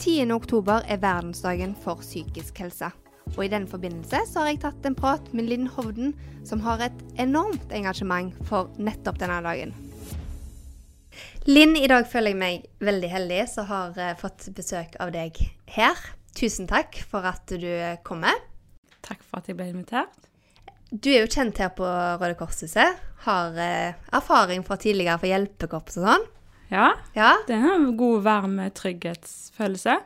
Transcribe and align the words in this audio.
10. 0.00 0.30
oktober 0.32 0.80
er 0.88 0.96
verdensdagen 1.02 1.74
for 1.76 2.00
psykisk 2.00 2.62
helse. 2.62 2.88
Og 3.34 3.42
i 3.44 3.50
den 3.52 3.66
forbindelse 3.68 4.22
så 4.30 4.40
har 4.40 4.48
jeg 4.48 4.62
tatt 4.62 4.86
en 4.88 4.96
prat 4.96 5.26
med 5.36 5.50
Linn 5.50 5.66
Hovden, 5.74 6.14
som 6.48 6.62
har 6.64 6.80
et 6.86 7.02
enormt 7.20 7.74
engasjement 7.76 8.32
for 8.48 8.72
nettopp 8.80 9.20
denne 9.20 9.42
dagen. 9.44 9.74
Linn, 11.44 11.76
i 11.76 11.88
dag 11.90 12.08
føler 12.08 12.32
jeg 12.32 12.40
meg 12.40 12.64
veldig 12.80 13.12
heldig 13.12 13.42
som 13.52 13.68
har 13.68 13.92
uh, 14.00 14.16
fått 14.16 14.48
besøk 14.56 14.96
av 15.04 15.12
deg 15.12 15.36
her. 15.76 16.00
Tusen 16.36 16.68
takk 16.70 16.96
for 17.10 17.26
at 17.28 17.52
du 17.52 17.68
kommer. 18.06 18.40
Takk 19.04 19.20
for 19.26 19.42
at 19.42 19.52
jeg 19.52 19.60
ble 19.60 19.68
invitert. 19.74 20.16
Du 20.90 21.12
er 21.12 21.26
jo 21.26 21.30
kjent 21.30 21.60
her 21.60 21.74
på 21.76 21.84
Røde 21.84 22.34
Kors-huset. 22.40 22.96
Har 23.28 23.52
uh, 23.52 23.96
erfaring 24.16 24.64
fra 24.64 24.80
tidligere 24.80 25.20
for 25.20 25.28
hjelpekorps 25.28 26.00
og 26.00 26.08
sånn. 26.08 26.30
Ja, 26.70 26.92
Ja? 27.16 27.32
det 27.46 27.56
er 27.56 27.74
en 27.74 27.96
god, 27.98 28.22
varm 28.22 28.58
trygghetsfølelse. 28.74 29.96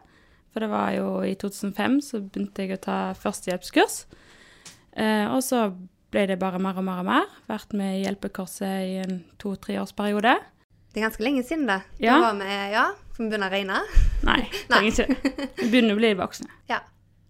For 0.55 0.61
det 0.63 0.71
var 0.71 0.93
jo 0.95 1.09
i 1.27 1.35
2005 1.35 1.99
så 2.07 2.21
begynte 2.23 2.63
jeg 2.65 2.77
å 2.79 2.83
ta 2.85 2.97
førstehjelpskurs. 3.19 4.05
Eh, 4.97 5.27
og 5.35 5.43
så 5.43 5.67
ble 6.15 6.27
det 6.31 6.39
bare 6.39 6.61
mer 6.63 6.79
og 6.79 6.85
mer 6.87 7.01
og 7.03 7.09
mer. 7.09 7.25
Vært 7.51 7.75
med 7.75 7.97
i 7.99 8.05
Hjelpekorset 8.05 8.85
i 8.87 8.97
en 9.03 9.25
to-tre 9.43 9.81
årsperiode. 9.83 10.37
Det 10.95 11.01
er 11.03 11.09
ganske 11.09 11.25
lenge 11.27 11.43
siden, 11.43 11.67
det. 11.67 11.81
Ja. 11.99 12.21
Da 12.21 12.29
var 12.31 12.39
vi, 12.39 12.59
ja, 12.73 12.85
Skal 13.15 13.25
vi 13.25 13.31
begynne 13.33 13.49
å 13.49 13.55
regne? 13.55 13.81
Nei, 14.29 14.41
trenger 14.71 14.93
ikke 14.93 15.09
det. 15.11 15.49
Vi 15.59 15.67
begynner 15.73 15.97
å 15.97 16.01
bli 16.01 16.13
voksne. 16.23 16.49
Ja. 16.71 16.79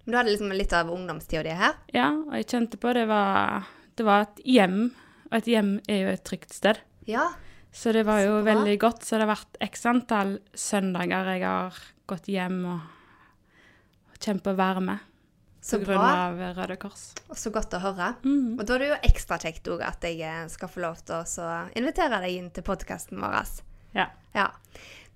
Men 0.04 0.12
du 0.12 0.18
hadde 0.18 0.34
liksom 0.34 0.52
litt 0.52 0.72
av 0.76 0.90
ungdomstida 0.92 1.42
di 1.46 1.54
her? 1.56 1.78
Ja, 1.96 2.10
og 2.12 2.34
jeg 2.36 2.46
kjente 2.52 2.76
på 2.80 2.92
det 2.92 3.06
var, 3.08 3.64
det 3.96 4.04
var 4.04 4.26
et 4.26 4.42
hjem, 4.44 4.90
og 5.30 5.38
et 5.40 5.48
hjem 5.48 5.78
er 5.88 6.02
jo 6.02 6.10
et 6.12 6.24
trygt 6.28 6.52
sted. 6.52 6.82
Ja. 7.08 7.30
Så 7.74 7.92
det 7.92 8.04
var 8.06 8.20
jo 8.22 8.38
veldig 8.46 8.76
godt. 8.80 9.02
Så 9.02 9.18
det 9.18 9.26
har 9.26 9.34
vært 9.34 9.58
x 9.66 9.82
antall 9.90 10.36
søndager 10.54 11.32
jeg 11.34 11.42
har 11.42 11.80
gått 12.06 12.28
hjem 12.30 12.60
og 12.70 14.20
kjempa 14.24 14.54
varme 14.56 14.98
Så 15.64 15.80
på 15.80 15.88
grunn 15.88 15.98
bra. 15.98 16.12
av 16.28 16.42
Røde 16.58 16.76
Kors. 16.80 17.06
Og 17.28 17.38
så 17.40 17.50
godt 17.52 17.74
å 17.74 17.80
høre. 17.82 18.12
Mm. 18.22 18.60
Og 18.60 18.62
da 18.66 18.76
er 18.76 18.84
det 18.84 18.90
jo 18.92 19.00
ekstra 19.10 19.40
kjekt 19.42 19.70
òg 19.72 19.82
at 19.84 20.06
jeg 20.06 20.22
eh, 20.22 20.44
skal 20.52 20.70
få 20.70 20.84
lov 20.84 21.02
til 21.02 21.24
å 21.24 21.56
invitere 21.74 22.20
deg 22.22 22.38
inn 22.38 22.52
til 22.54 22.66
podkasten 22.66 23.18
vår. 23.20 23.40
Ja. 23.96 24.06
Ja. 24.36 24.52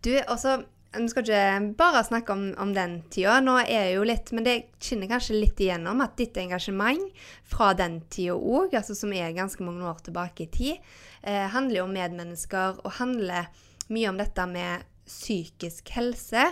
Du, 0.02 0.12
og 0.26 0.36
så 0.40 0.60
Vi 0.88 1.04
skal 1.12 1.26
ikke 1.26 1.74
bare 1.76 2.00
snakke 2.02 2.32
om, 2.32 2.46
om 2.58 2.70
den 2.72 3.02
tida. 3.12 3.42
Nå 3.44 3.58
er 3.60 3.90
jo 3.92 4.06
litt 4.08 4.30
Men 4.32 4.46
det 4.46 4.54
skinner 4.80 5.10
kanskje 5.10 5.36
litt 5.36 5.60
igjennom 5.60 6.00
at 6.00 6.16
ditt 6.16 6.38
engasjement 6.40 7.12
fra 7.44 7.74
den 7.76 8.00
tida 8.08 8.32
òg, 8.34 8.72
altså 8.72 8.96
som 8.96 9.12
er 9.12 9.36
ganske 9.36 9.62
mange 9.62 9.84
år 9.84 10.00
tilbake 10.06 10.46
i 10.46 10.48
tid, 10.48 10.88
eh, 11.22 11.46
handler 11.52 11.82
jo 11.82 11.86
om 11.88 11.94
medmennesker 11.94 12.82
og 12.84 12.98
handler 12.98 13.48
mye 13.88 14.10
om 14.10 14.18
dette 14.20 14.44
med 14.50 14.84
psykisk 15.08 15.94
helse. 15.96 16.50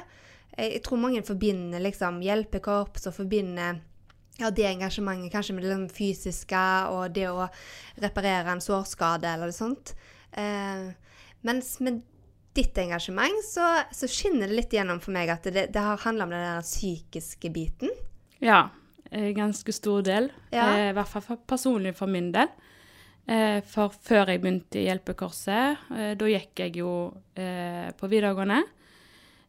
Jeg, 0.56 0.72
jeg 0.78 0.82
tror 0.86 1.02
mange 1.02 1.22
forbinder 1.26 1.82
liksom 1.84 2.22
hjelpekorps 2.24 3.08
og 3.10 3.16
forbinder 3.18 3.82
ja, 4.36 4.50
det 4.52 4.66
engasjementet 4.68 5.32
kanskje 5.32 5.54
med 5.56 5.64
det 5.64 5.70
liksom 5.70 5.88
fysiske 5.96 6.64
og 6.92 7.14
det 7.16 7.28
å 7.30 7.46
reparere 8.04 8.52
en 8.52 8.64
sårskade 8.64 9.30
eller 9.32 9.50
noe 9.50 9.56
sånt. 9.56 9.94
Eh, 10.36 10.90
mens 11.46 11.76
med 11.84 12.02
ditt 12.56 12.78
engasjement 12.80 13.44
så, 13.44 13.66
så 13.92 14.08
skinner 14.08 14.48
det 14.48 14.58
litt 14.58 14.74
gjennom 14.76 15.00
for 15.04 15.12
meg 15.16 15.30
at 15.32 15.44
det, 15.52 15.68
det 15.72 15.82
har 15.82 16.00
handla 16.04 16.26
om 16.26 16.34
den 16.34 16.44
der 16.44 16.66
psykiske 16.66 17.52
biten. 17.54 17.92
ja. 18.40 18.66
Ganske 19.06 19.70
stor 19.72 20.02
del. 20.02 20.32
Ja. 20.50 20.64
Eh, 20.74 20.88
I 20.90 20.94
hvert 20.96 21.08
fall 21.08 21.38
personlig 21.46 21.92
for 21.94 22.10
min 22.10 22.32
del. 22.34 22.50
Eh, 23.26 23.58
for 23.66 23.90
før 23.90 24.28
jeg 24.30 24.40
begynte 24.40 24.78
i 24.78 24.84
Hjelpekorset, 24.86 25.80
eh, 25.96 26.12
da 26.14 26.28
gikk 26.30 26.60
jeg 26.62 26.76
jo 26.78 26.90
eh, 27.34 27.88
på 27.98 28.10
videregående. 28.12 28.60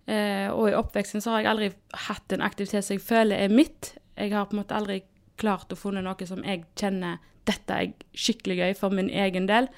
Eh, 0.07 0.47
og 0.49 0.69
i 0.71 0.77
oppveksten 0.77 1.21
så 1.21 1.35
har 1.35 1.43
jeg 1.43 1.51
aldri 1.51 1.69
hatt 2.07 2.33
en 2.33 2.41
aktivitet 2.47 2.85
som 2.87 2.95
jeg 2.95 3.05
føler 3.05 3.43
er 3.45 3.53
mitt. 3.53 3.91
Jeg 4.17 4.33
har 4.33 4.47
på 4.49 4.55
en 4.57 4.63
måte 4.63 4.77
aldri 4.77 5.01
klart 5.37 5.73
å 5.73 5.77
funne 5.77 6.01
noe 6.01 6.25
som 6.29 6.41
jeg 6.47 6.63
kjenner 6.79 7.19
dette 7.47 7.75
er 7.75 7.91
skikkelig 8.17 8.57
gøy 8.57 8.73
for 8.79 8.95
min 8.95 9.11
egen 9.13 9.45
del. 9.47 9.69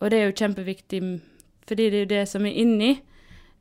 Og 0.00 0.12
det 0.12 0.20
er 0.20 0.28
jo 0.30 0.36
kjempeviktig, 0.38 1.00
fordi 1.66 1.88
det 1.90 1.98
er 1.98 2.04
jo 2.06 2.12
det 2.14 2.22
som 2.30 2.46
er 2.46 2.54
inni 2.62 2.92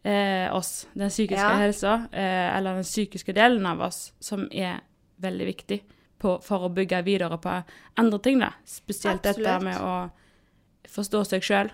eh, 0.06 0.47
oss, 0.56 0.88
den 0.94 1.09
psykiske 1.12 1.42
Ja. 1.50 1.58
helsa, 1.59 1.96
eh, 2.13 2.58
eller 2.58 2.78
den 2.78 2.88
psykiske 2.88 3.34
delen 3.36 3.66
av 3.66 3.81
oss, 3.90 4.13
som 4.19 4.46
er 4.52 4.80
veldig 5.19 5.47
viktig 5.50 5.81
på, 6.19 6.38
for 6.44 6.68
å 6.68 6.72
bygge 6.74 7.03
videre 7.07 7.38
på 7.41 7.59
andre 8.00 8.19
ting, 8.24 8.41
da. 8.44 8.53
Spesielt 8.68 9.24
dette 9.25 9.59
med 9.63 9.80
å 9.81 9.94
forstå 10.90 11.24
seg 11.31 11.46
sjøl. 11.46 11.69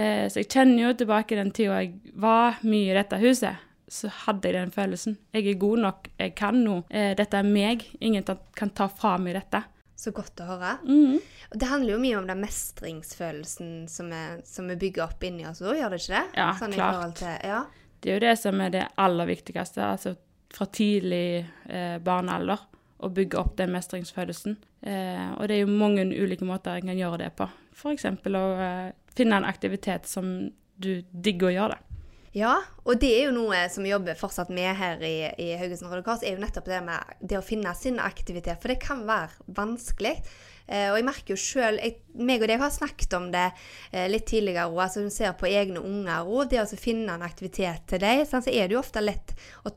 Eh, 0.00 0.26
så 0.30 0.42
jeg 0.42 0.50
kjenner 0.52 0.86
jo 0.88 0.94
tilbake 1.02 1.38
den 1.38 1.52
tida 1.54 1.80
jeg 1.82 2.14
var 2.20 2.60
mye 2.64 2.92
i 2.92 2.96
dette 2.96 3.18
huset. 3.20 3.66
Så 3.90 4.10
hadde 4.24 4.46
jeg 4.46 4.54
den 4.54 4.72
følelsen. 4.72 5.18
Jeg 5.34 5.48
er 5.50 5.58
god 5.60 5.82
nok, 5.84 6.08
jeg 6.20 6.34
kan 6.38 6.60
noe. 6.62 6.84
Eh, 6.94 7.12
dette 7.18 7.40
er 7.40 7.46
meg. 7.46 7.84
Ingen 8.00 8.24
kan 8.56 8.70
ta 8.76 8.86
fra 8.88 9.16
meg 9.18 9.34
dette. 9.34 9.64
Så 10.00 10.14
godt 10.16 10.40
å 10.40 10.46
høre. 10.48 10.76
Mm. 10.86 11.18
Og 11.50 11.58
det 11.60 11.68
handler 11.68 11.96
jo 11.96 12.00
mye 12.00 12.20
om 12.20 12.28
den 12.30 12.40
mestringsfølelsen 12.40 13.72
som 13.90 14.08
vi, 14.14 14.22
som 14.48 14.70
vi 14.70 14.78
bygger 14.80 15.04
opp 15.04 15.26
inni 15.26 15.44
oss 15.50 15.60
òg, 15.60 15.74
gjør 15.76 15.92
det 15.92 16.00
ikke 16.00 16.14
det? 16.14 16.24
Ja, 16.38 16.48
sånn 16.56 16.76
klart. 16.78 17.18
til, 17.18 17.34
ja. 17.50 17.60
Det 18.00 18.08
er 18.08 18.16
jo 18.16 18.22
det 18.24 18.36
som 18.40 18.62
er 18.64 18.72
det 18.72 18.86
aller 19.02 19.28
viktigste. 19.28 19.90
Altså 19.90 20.14
fra 20.54 20.66
tidlig 20.72 21.42
eh, 21.68 21.98
barnealder. 22.02 22.69
Å 23.00 23.08
bygge 23.16 23.38
opp 23.40 23.54
den 23.56 23.72
mestringsfølelsen. 23.72 24.58
Eh, 24.84 25.28
og 25.36 25.48
det 25.48 25.56
er 25.56 25.62
jo 25.64 25.78
mange 25.80 26.04
ulike 26.04 26.44
måter 26.44 26.76
en 26.76 26.90
kan 26.90 26.98
gjøre 26.98 27.22
det 27.24 27.30
på. 27.38 27.46
F.eks. 27.72 28.04
å 28.04 28.46
eh, 28.60 28.90
finne 29.16 29.40
en 29.40 29.48
aktivitet 29.48 30.08
som 30.10 30.50
du 30.80 30.92
digger 31.10 31.48
å 31.48 31.54
gjøre. 31.54 31.78
det. 31.78 31.90
Ja, 32.36 32.60
og 32.86 33.00
det 33.02 33.08
er 33.10 33.24
jo 33.26 33.34
noe 33.34 33.64
som 33.74 33.82
vi 33.82 33.90
jobber 33.90 34.18
fortsatt 34.18 34.52
med 34.54 34.70
her 34.78 35.00
i, 35.02 35.16
i 35.34 35.48
Haugesund 35.58 35.90
Røde 35.90 36.04
Kors, 36.06 36.22
er 36.22 36.36
jo 36.36 36.44
nettopp 36.44 36.68
det 36.70 36.78
med 36.86 37.18
det 37.26 37.40
å 37.40 37.42
finne 37.42 37.72
sin 37.74 37.98
aktivitet. 37.98 38.60
For 38.62 38.70
det 38.70 38.78
kan 38.84 39.02
være 39.08 39.50
vanskelig. 39.56 40.14
Eh, 40.70 40.86
og 40.92 41.00
jeg 41.00 41.06
merker 41.08 41.34
jo 41.34 41.40
sjøl 41.42 41.80
meg 42.22 42.44
og 42.44 42.52
deg 42.52 42.62
har 42.62 42.70
snakket 42.70 43.16
om 43.18 43.26
det 43.34 43.48
eh, 43.90 44.06
litt 44.06 44.28
tidligere 44.30 44.68
òg, 44.70 44.78
altså 44.84 45.02
du 45.02 45.10
ser 45.10 45.34
på 45.34 45.50
egne 45.50 45.82
unger 45.82 46.30
og 46.30 46.52
det 46.52 46.62
å 46.62 46.78
finne 46.78 47.16
en 47.16 47.26
aktivitet 47.26 47.88
til 47.90 48.06
sånn, 48.30 48.46
så 48.46 48.54
er 48.54 48.70
det 48.70 48.76
jo 48.76 48.84
ofte 48.84 49.02
lett 49.02 49.34
å 49.66 49.74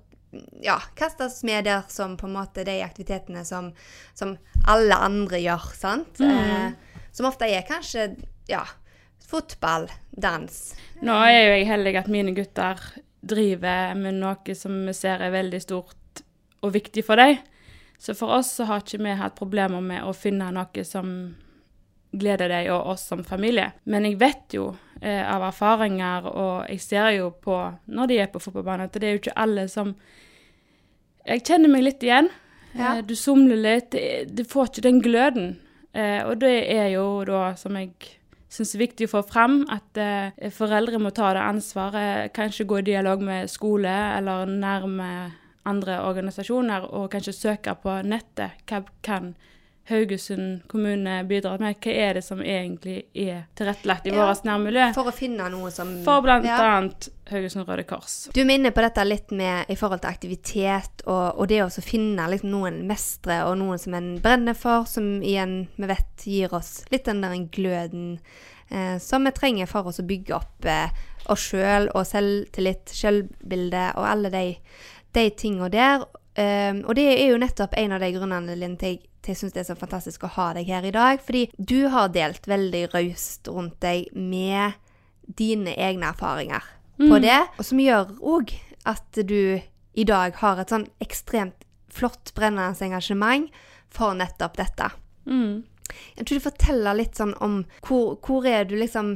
ja, 0.64 0.80
kastes 0.96 1.42
med 1.44 1.68
der 1.68 1.86
som 1.90 2.18
på 2.18 2.28
en 2.28 2.36
måte 2.38 2.66
de 2.68 2.80
aktivitetene 2.86 3.46
som, 3.46 3.72
som 4.14 4.36
alle 4.70 4.98
andre 4.98 5.42
gjør, 5.44 5.68
sant? 5.78 6.22
Eh, 6.24 6.72
som 7.14 7.30
ofte 7.30 7.50
er 7.50 7.66
kanskje 7.68 8.10
ja, 8.50 8.64
fotball, 9.28 9.90
dans. 10.12 10.60
Nå 11.02 11.18
er 11.26 11.40
jo 11.40 11.56
jeg 11.58 11.70
heldig 11.70 11.96
at 12.04 12.12
mine 12.12 12.36
gutter 12.38 12.82
driver 13.24 13.94
med 13.98 14.20
noe 14.20 14.56
som 14.58 14.84
vi 14.88 14.96
ser 14.98 15.24
er 15.24 15.34
veldig 15.34 15.62
stort 15.64 16.24
og 16.64 16.74
viktig 16.76 17.06
for 17.06 17.20
dem. 17.20 17.38
Så 18.00 18.16
for 18.18 18.36
oss 18.36 18.52
så 18.58 18.68
har 18.68 18.84
ikke 18.84 19.00
vi 19.06 19.16
hatt 19.16 19.38
problemer 19.38 19.84
med 19.84 20.04
å 20.04 20.12
finne 20.16 20.50
noe 20.52 20.84
som 20.88 21.08
gleder 22.14 22.52
deg 22.52 22.70
og 22.74 22.94
oss 22.94 23.08
som 23.10 23.24
familie. 23.26 23.72
Men 23.90 24.06
jeg 24.06 24.20
vet 24.22 24.58
jo 24.58 24.74
eh, 25.04 25.24
av 25.28 25.44
erfaringer, 25.50 26.30
og 26.32 26.70
jeg 26.72 26.82
ser 26.82 27.10
jo 27.18 27.30
på 27.44 27.58
når 27.86 28.10
de 28.10 28.22
er 28.24 28.32
på 28.32 28.42
fotballbanen, 28.44 28.88
at 28.88 28.96
det 29.00 29.10
er 29.10 29.18
jo 29.18 29.24
ikke 29.24 29.42
alle 29.46 29.68
som 29.72 29.96
Jeg 31.24 31.46
kjenner 31.48 31.72
meg 31.72 31.86
litt 31.86 32.02
igjen. 32.04 32.28
Ja. 32.76 32.98
Eh, 32.98 33.04
du 33.08 33.16
somler 33.16 33.56
litt. 33.56 33.96
Du 34.28 34.44
får 34.44 34.74
ikke 34.74 34.84
den 34.90 35.00
gløden. 35.00 35.54
Eh, 35.94 36.20
og 36.26 36.42
det 36.42 36.66
er 36.74 36.90
jo 36.96 37.24
da, 37.24 37.54
som 37.56 37.78
jeg 37.80 37.94
syns 38.54 38.74
er 38.76 38.84
viktig 38.84 39.08
å 39.08 39.14
få 39.16 39.22
fram, 39.26 39.62
at 39.72 39.98
eh, 40.02 40.50
foreldre 40.54 41.00
må 41.02 41.14
ta 41.16 41.32
det 41.38 41.46
ansvaret. 41.46 42.34
Kanskje 42.36 42.68
gå 42.70 42.82
i 42.82 42.88
dialog 42.92 43.24
med 43.24 43.52
skole 43.52 43.94
eller 44.18 44.50
nærme 44.50 45.10
andre 45.70 46.02
organisasjoner, 46.04 46.90
og 46.92 47.12
kanskje 47.14 47.38
søke 47.38 47.76
på 47.80 48.02
nettet. 48.04 48.60
Hva 48.68 48.84
kan 49.06 49.34
Haugesund 49.90 50.62
kommune 50.72 51.18
bidrar 51.28 51.60
med? 51.60 51.76
Hva 51.84 51.92
er 51.92 52.14
det 52.18 52.24
som 52.24 52.40
egentlig 52.40 53.02
er 53.14 53.44
tilrettelagt 53.58 54.08
i 54.08 54.14
Ja, 54.14 54.30
vårt 54.30 54.46
nærmiljø? 54.48 54.86
For 54.96 55.12
å 55.12 55.16
finne 55.16 55.50
noe 55.52 55.72
som 55.76 55.92
For 56.06 56.24
blant 56.24 56.48
Ja. 56.48 56.80
Haugesund 57.30 57.68
Røde 57.68 57.84
Kors. 57.88 58.30
Du 58.34 58.42
er 58.42 58.50
inne 58.52 58.72
på 58.72 58.84
dette 58.84 59.04
litt 59.04 59.32
med 59.32 59.66
i 59.68 59.76
forhold 59.76 60.04
til 60.04 60.12
aktivitet, 60.12 61.04
og, 61.06 61.40
og 61.40 61.48
det 61.52 61.62
å 61.64 61.70
finne 61.84 62.30
liksom 62.32 62.52
noen 62.52 62.82
mestre, 62.88 63.44
og 63.48 63.58
noen 63.60 63.80
som 63.80 63.94
en 64.00 64.10
brenner 64.24 64.56
for, 64.56 64.88
som 64.88 65.22
igjen 65.22 65.68
vi 65.76 65.92
vet 65.92 66.28
gir 66.28 66.54
oss 66.56 66.84
litt 66.92 67.06
den 67.06 67.24
der 67.24 67.36
gløden 67.52 68.20
eh, 68.70 68.98
som 69.00 69.24
vi 69.28 69.32
trenger 69.36 69.68
for 69.68 69.88
oss 69.92 70.00
å 70.00 70.08
bygge 70.08 70.36
opp 70.36 70.66
eh, 70.66 70.92
oss 71.32 71.48
sjøl 71.52 71.90
og 71.94 72.06
selvtillit, 72.08 72.92
sjølbilde 72.92 73.90
og 73.98 74.08
alle 74.08 74.32
de, 74.34 74.46
de 75.16 75.30
tinga 75.40 75.70
der. 75.72 76.06
Um, 76.34 76.80
og 76.90 76.96
det 76.98 77.06
er 77.14 77.28
jo 77.30 77.38
nettopp 77.38 77.76
en 77.78 77.94
av 77.94 78.02
de 78.02 78.08
grunnene 78.16 78.56
Linn, 78.58 78.74
til 78.82 78.96
jeg, 78.96 79.04
til 79.04 79.13
jeg 79.32 79.40
syns 79.40 79.56
det 79.56 79.64
er 79.64 79.70
så 79.72 79.80
fantastisk 79.80 80.26
å 80.26 80.32
ha 80.36 80.52
deg 80.58 80.70
her 80.72 80.86
i 80.88 80.94
dag. 80.96 81.22
Fordi 81.24 81.48
du 81.58 81.90
har 81.94 82.14
delt 82.16 82.48
veldig 82.50 82.86
raust 82.94 83.48
rundt 83.52 83.80
deg 83.84 84.10
med 84.16 84.80
dine 85.24 85.76
egne 85.80 86.12
erfaringer 86.12 86.66
på 87.00 87.20
det. 87.24 87.40
Og 87.58 87.68
som 87.68 87.82
gjør 87.82 88.16
òg 88.20 88.56
at 88.90 89.22
du 89.24 89.62
i 89.94 90.08
dag 90.08 90.36
har 90.42 90.60
et 90.60 90.74
sånn 90.74 90.88
ekstremt 91.04 91.66
flott, 91.94 92.34
brennende 92.36 92.74
engasjement 92.86 93.54
for 93.94 94.18
nettopp 94.18 94.58
dette. 94.58 94.90
Mm. 95.30 95.64
Jeg 96.18 96.26
tror 96.26 96.40
du 96.40 96.46
forteller 96.48 96.98
litt 96.98 97.20
sånn 97.20 97.36
om 97.44 97.62
hvor, 97.86 98.18
hvor 98.26 98.48
er 98.50 98.66
du 98.66 98.76
liksom 98.80 99.16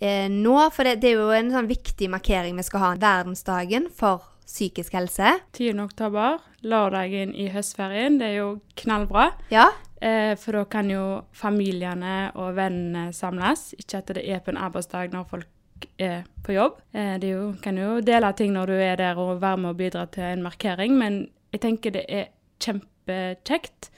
eh, 0.00 0.26
nå? 0.32 0.56
For 0.74 0.88
det, 0.88 0.98
det 1.04 1.12
er 1.12 1.20
jo 1.20 1.34
en 1.36 1.52
sånn 1.54 1.70
viktig 1.70 2.10
markering 2.12 2.58
vi 2.58 2.66
skal 2.66 2.82
ha. 2.82 2.90
Verdensdagen 3.00 3.88
for 3.94 4.26
psykisk 4.46 4.94
helse. 4.94 5.34
10. 5.52 5.74
oktober, 5.82 6.38
lørdagen 6.62 7.34
i 7.34 7.48
høstferien. 7.52 8.20
Det 8.20 8.30
er 8.30 8.38
jo 8.38 8.48
knallbra. 8.78 9.30
Ja. 9.50 9.68
Eh, 10.00 10.34
for 10.38 10.58
da 10.58 10.64
kan 10.70 10.90
jo 10.90 11.04
familiene 11.34 12.30
og 12.34 12.56
vennene 12.56 13.10
samles. 13.16 13.72
Ikke 13.78 14.00
at 14.02 14.14
det 14.14 14.24
er 14.24 14.42
på 14.44 14.54
en 14.54 14.62
arbeidsdag 14.68 15.12
når 15.14 15.28
folk 15.30 15.88
er 15.98 16.24
på 16.44 16.56
jobb. 16.56 16.80
Eh, 16.92 17.16
det 17.20 17.32
jo, 17.32 17.54
kan 17.62 17.78
jo 17.78 18.00
dele 18.04 18.32
ting 18.36 18.54
når 18.54 18.72
du 18.72 18.76
er 18.78 18.96
der 19.00 19.18
og 19.20 19.40
være 19.42 19.56
med 19.56 19.74
og 19.74 19.80
bidra 19.80 20.06
til 20.06 20.24
en 20.30 20.44
markering, 20.46 20.96
men 20.98 21.26
jeg 21.52 21.62
tenker 21.64 21.94
det 21.94 22.04
er 22.08 22.30
kjempekjekt 22.62 23.90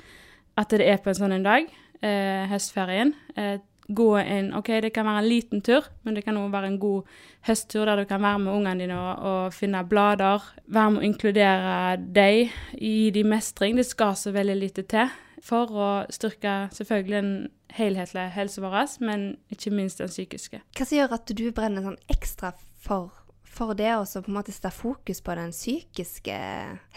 at 0.58 0.74
det 0.74 0.86
er 0.86 0.98
på 1.02 1.12
en 1.12 1.18
sånn 1.18 1.36
en 1.36 1.46
dag, 1.46 1.68
eh, 2.02 2.46
høstferien. 2.50 3.14
Eh, 3.36 3.58
gå 3.88 4.08
en 4.20 4.50
OK, 4.54 4.68
det 4.84 4.90
kan 4.92 5.06
være 5.08 5.22
en 5.22 5.28
liten 5.28 5.62
tur, 5.64 5.86
men 6.04 6.16
det 6.16 6.24
kan 6.26 6.36
òg 6.36 6.50
være 6.52 6.72
en 6.72 6.80
god 6.80 7.06
høsttur 7.48 7.88
der 7.88 8.02
du 8.02 8.08
kan 8.08 8.20
være 8.22 8.42
med 8.42 8.52
ungene 8.52 8.84
dine 8.84 8.98
og, 8.98 9.22
og 9.30 9.54
finne 9.56 9.84
blader. 9.88 10.44
Være 10.66 10.90
med 10.92 11.02
å 11.02 11.06
inkludere 11.08 11.78
deg, 11.96 12.52
gi 12.76 13.08
dem 13.16 13.32
mestring. 13.32 13.78
Det 13.78 13.86
skal 13.88 14.16
så 14.18 14.34
veldig 14.36 14.58
lite 14.58 14.84
til 14.88 15.08
for 15.44 15.70
å 15.72 15.88
styrke 16.12 16.66
selvfølgelig 16.74 17.16
den 17.16 17.32
helhetlige 17.78 18.34
helsen 18.34 18.64
vår, 18.66 18.76
men 19.06 19.30
ikke 19.52 19.72
minst 19.72 20.02
den 20.02 20.10
psykiske. 20.10 20.60
Hva 20.76 20.84
som 20.84 20.98
gjør 20.98 21.16
at 21.16 21.32
du 21.38 21.46
brenner 21.54 21.84
sånn 21.84 21.98
ekstra 22.12 22.52
for, 22.84 23.12
for 23.48 23.76
det, 23.78 23.90
å 23.94 24.04
på 24.04 24.28
en 24.28 24.36
måte 24.36 24.52
stå 24.52 24.72
fokus 24.74 25.22
på 25.24 25.38
den 25.38 25.54
psykiske 25.54 26.36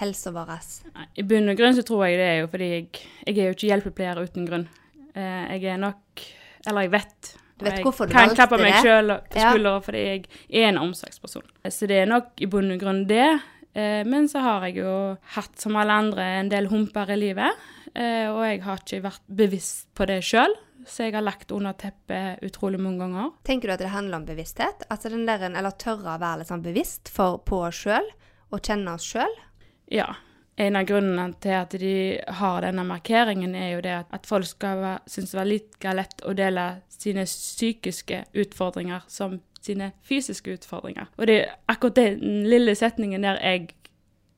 helsa 0.01 0.35
vår? 0.35 0.53
I 1.15 1.27
bunn 1.27 1.53
og 1.53 1.59
grunn 1.59 1.77
så 1.77 1.85
tror 1.87 2.07
jeg 2.09 2.19
det 2.19 2.27
er 2.27 2.37
jo 2.41 2.51
fordi 2.51 2.69
jeg, 2.73 2.91
jeg 3.27 3.37
er 3.37 3.49
jo 3.49 3.57
ikke 3.57 3.71
hjelpepleier 3.71 4.23
uten 4.25 4.47
grunn. 4.49 4.67
Eh, 5.13 5.55
jeg 5.55 5.73
er 5.73 5.81
nok 5.81 6.25
Eller 6.67 6.87
jeg 6.87 6.91
vet. 6.91 7.31
Du 7.57 7.65
vet 7.65 7.77
jeg 7.77 7.85
hvorfor 7.85 8.09
du 8.09 8.13
kan 8.15 8.33
klappe 8.33 8.57
meg 8.57 8.73
det? 8.73 8.81
sjøl 8.81 9.15
på 9.29 9.37
Ja. 9.37 9.79
fordi 9.85 10.01
jeg 10.07 10.25
er 10.49 10.69
en 10.69 10.77
omsorgsperson. 10.81 11.43
Så 11.69 11.87
det 11.87 12.01
er 12.01 12.09
nok 12.09 12.31
i 12.41 12.45
bunn 12.49 12.71
og 12.73 12.79
grunn 12.81 13.05
det. 13.07 13.39
Eh, 13.73 14.03
men 14.03 14.27
så 14.27 14.41
har 14.41 14.65
jeg 14.67 14.81
jo 14.81 15.17
hatt, 15.35 15.53
som 15.61 15.75
alle 15.79 15.93
andre, 15.93 16.25
en 16.41 16.49
del 16.49 16.67
humper 16.67 17.09
i 17.13 17.15
livet. 17.15 17.53
Eh, 17.95 18.27
og 18.31 18.41
jeg 18.43 18.61
har 18.63 18.77
ikke 18.81 19.01
vært 19.03 19.21
bevisst 19.27 19.87
på 19.95 20.07
det 20.07 20.21
sjøl, 20.23 20.53
så 20.87 21.05
jeg 21.05 21.13
har 21.13 21.21
lagt 21.23 21.51
under 21.51 21.73
teppet 21.73 22.41
utrolig 22.41 22.79
mange 22.79 22.99
ganger. 23.03 23.31
Tenker 23.47 23.67
du 23.67 23.73
at 23.73 23.79
det 23.83 23.89
handler 23.93 24.17
om 24.17 24.25
bevissthet? 24.25 24.83
Altså 24.89 25.09
den 25.09 25.25
der, 25.27 25.43
eller 25.51 25.71
tørre 25.71 26.15
å 26.15 26.19
være 26.19 26.39
litt 26.41 26.47
sånn 26.51 26.63
bevisst 26.63 27.11
for, 27.13 27.37
på 27.45 27.61
oss 27.67 27.83
sjøl, 27.85 28.07
og 28.51 28.59
kjenne 28.61 28.95
oss 28.95 29.05
sjøl? 29.05 29.37
Ja. 29.91 30.09
En 30.61 30.75
av 30.77 30.85
grunnene 30.85 31.33
til 31.41 31.55
at 31.57 31.73
de 31.81 31.93
har 32.37 32.61
denne 32.61 32.83
markeringen, 32.85 33.55
er 33.57 33.71
jo 33.75 33.81
det 33.81 33.93
at, 34.03 34.27
folk 34.29 34.45
skal 34.45 34.83
synes 35.09 35.31
det 35.33 35.39
var 35.39 35.49
like 35.49 35.93
lett 35.97 36.21
å 36.27 36.35
dele 36.37 36.65
sine 36.93 37.23
psykiske 37.25 38.23
utfordringer 38.37 39.07
som 39.09 39.39
sine 39.61 39.91
fysiske 40.05 40.53
utfordringer. 40.57 41.09
Og 41.17 41.27
det 41.29 41.37
er 41.41 41.51
akkurat 41.69 41.97
den 41.97 42.43
lille 42.49 42.75
setningen 42.77 43.25
der 43.25 43.39
jeg 43.41 43.71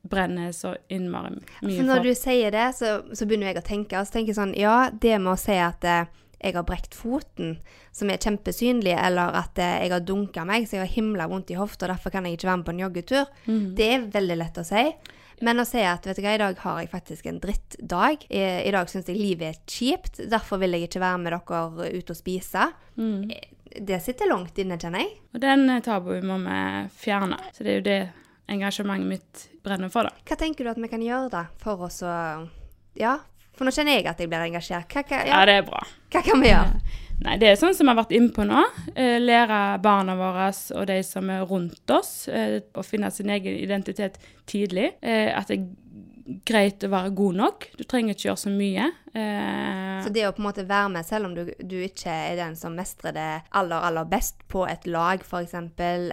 brenner 0.10 0.52
så 0.52 0.74
innmari 0.92 1.38
mye 1.64 1.78
For 1.78 1.88
når 1.88 2.04
du 2.04 2.12
sier 2.20 2.52
det, 2.52 2.66
så, 2.76 2.98
så 3.16 3.28
begynner 3.28 3.54
jeg 3.54 3.62
å 3.62 3.68
tenke. 3.68 4.00
Og 4.00 4.08
så 4.08 4.18
tenker 4.18 4.34
jeg 4.34 4.40
sånn, 4.40 4.56
ja, 4.60 4.90
det 4.92 5.16
med 5.24 5.32
å 5.34 5.40
si 5.40 5.56
at 5.56 5.88
eh, 5.88 6.10
jeg 6.44 6.58
har 6.58 6.66
brekt 6.68 6.96
foten, 7.00 7.58
som 7.96 8.12
er 8.12 8.20
kjempesynlig, 8.20 8.96
eller 9.00 9.36
at 9.40 9.60
eh, 9.64 9.78
jeg 9.86 9.94
har 9.96 10.04
dunka 10.04 10.44
meg, 10.48 10.68
så 10.68 10.76
jeg 10.76 10.84
har 10.84 10.92
himla 10.98 11.30
vondt 11.32 11.54
i 11.56 11.60
hofta, 11.60 11.88
derfor 11.88 12.12
kan 12.12 12.28
jeg 12.28 12.36
ikke 12.36 12.50
være 12.50 12.60
med 12.62 12.68
på 12.68 12.76
en 12.76 12.84
joggetur, 12.84 13.32
Mm. 13.48 13.76
det 13.80 13.88
er 13.94 14.08
veldig 14.12 14.38
lett 14.44 14.60
å 14.60 14.66
si. 14.68 14.84
Men 15.42 15.60
å 15.60 15.66
si 15.68 15.82
at 15.82 16.06
vet 16.08 16.20
du 16.20 16.24
hva, 16.26 16.36
i 16.36 16.42
dag 16.42 16.60
har 16.62 16.80
jeg 16.82 16.92
faktisk 16.92 17.26
en 17.30 17.40
drittdag. 17.44 18.28
I, 18.30 18.44
i 18.68 18.74
dag 18.76 18.92
syns 18.92 19.10
jeg 19.10 19.18
livet 19.20 19.50
er 19.50 19.60
kjipt, 19.70 20.22
derfor 20.30 20.62
vil 20.62 20.78
jeg 20.78 20.90
ikke 20.90 21.02
være 21.04 21.22
med 21.24 21.34
dere 21.34 21.90
ut 21.98 22.14
og 22.14 22.20
spise. 22.20 22.70
Mm. 23.00 23.32
Det 23.74 24.00
sitter 24.06 24.30
langt 24.30 24.58
inne, 24.62 24.78
kjenner 24.78 25.02
jeg. 25.02 25.16
Og 25.34 25.42
den 25.42 25.66
eh, 25.74 25.82
tabuen 25.86 26.28
må 26.30 26.38
vi 26.44 26.60
fjerne. 27.02 27.40
Så 27.56 27.66
det 27.66 27.72
er 27.72 27.80
jo 27.80 27.86
det 27.88 28.00
engasjementet 28.54 29.10
mitt 29.10 29.46
brenner 29.66 29.90
for, 29.90 30.06
da. 30.06 30.26
Hva 30.28 30.38
tenker 30.40 30.68
du 30.68 30.74
at 30.74 30.82
vi 30.82 30.92
kan 30.92 31.04
gjøre 31.04 31.32
da, 31.34 31.46
for 31.64 31.88
oss 31.88 32.04
å 32.06 32.14
Ja, 33.00 33.18
for 33.58 33.66
nå 33.66 33.74
kjenner 33.74 33.98
jeg 33.98 34.06
at 34.10 34.22
jeg 34.22 34.30
blir 34.30 34.46
engasjert. 34.46 34.90
Hva, 34.92 35.04
hva, 35.08 35.24
Ja, 35.26 35.40
ja, 35.40 35.46
det 35.50 35.58
er 35.62 35.66
bra. 35.68 35.82
hva 36.14 36.22
kan 36.26 36.42
vi 36.44 36.52
gjøre? 36.52 36.84
Nei, 37.24 37.38
det 37.40 37.48
er 37.48 37.60
sånn 37.60 37.76
som 37.76 37.88
vi 37.88 37.94
har 37.94 38.02
vært 38.02 38.16
inne 38.18 38.34
på 38.36 38.44
nå. 38.48 38.64
Eh, 39.00 39.16
lære 39.22 39.60
barna 39.84 40.16
våre 40.20 40.50
og 40.76 40.88
de 40.90 40.98
som 41.08 41.30
er 41.32 41.46
rundt 41.48 41.94
oss, 41.96 42.28
eh, 42.28 42.60
å 42.76 42.84
finne 42.84 43.12
sin 43.12 43.32
egen 43.32 43.56
identitet 43.62 44.20
tidlig. 44.46 44.92
Eh, 45.02 45.32
at 45.32 45.48
det 45.48 45.60
er 45.60 46.42
greit 46.44 46.84
å 46.84 46.92
være 46.92 47.16
god 47.16 47.40
nok. 47.40 47.70
Du 47.80 47.86
trenger 47.88 48.16
ikke 48.16 48.28
gjøre 48.30 48.44
så 48.44 48.52
mye. 48.52 48.92
Eh, 49.16 50.04
Så 50.04 50.10
det 50.12 50.26
å 50.28 50.32
på 50.36 50.42
en 50.42 50.48
måte 50.50 50.64
være 50.68 50.90
med, 50.90 51.06
selv 51.06 51.26
om 51.30 51.36
du, 51.38 51.46
du 51.62 51.76
ikke 51.86 52.12
er 52.12 52.36
den 52.40 52.56
som 52.60 52.74
mestrer 52.76 53.14
det 53.16 53.28
aller, 53.56 53.86
aller 53.88 54.08
best 54.10 54.42
på 54.52 54.66
et 54.68 54.88
lag, 54.90 55.22
f.eks., 55.24 55.54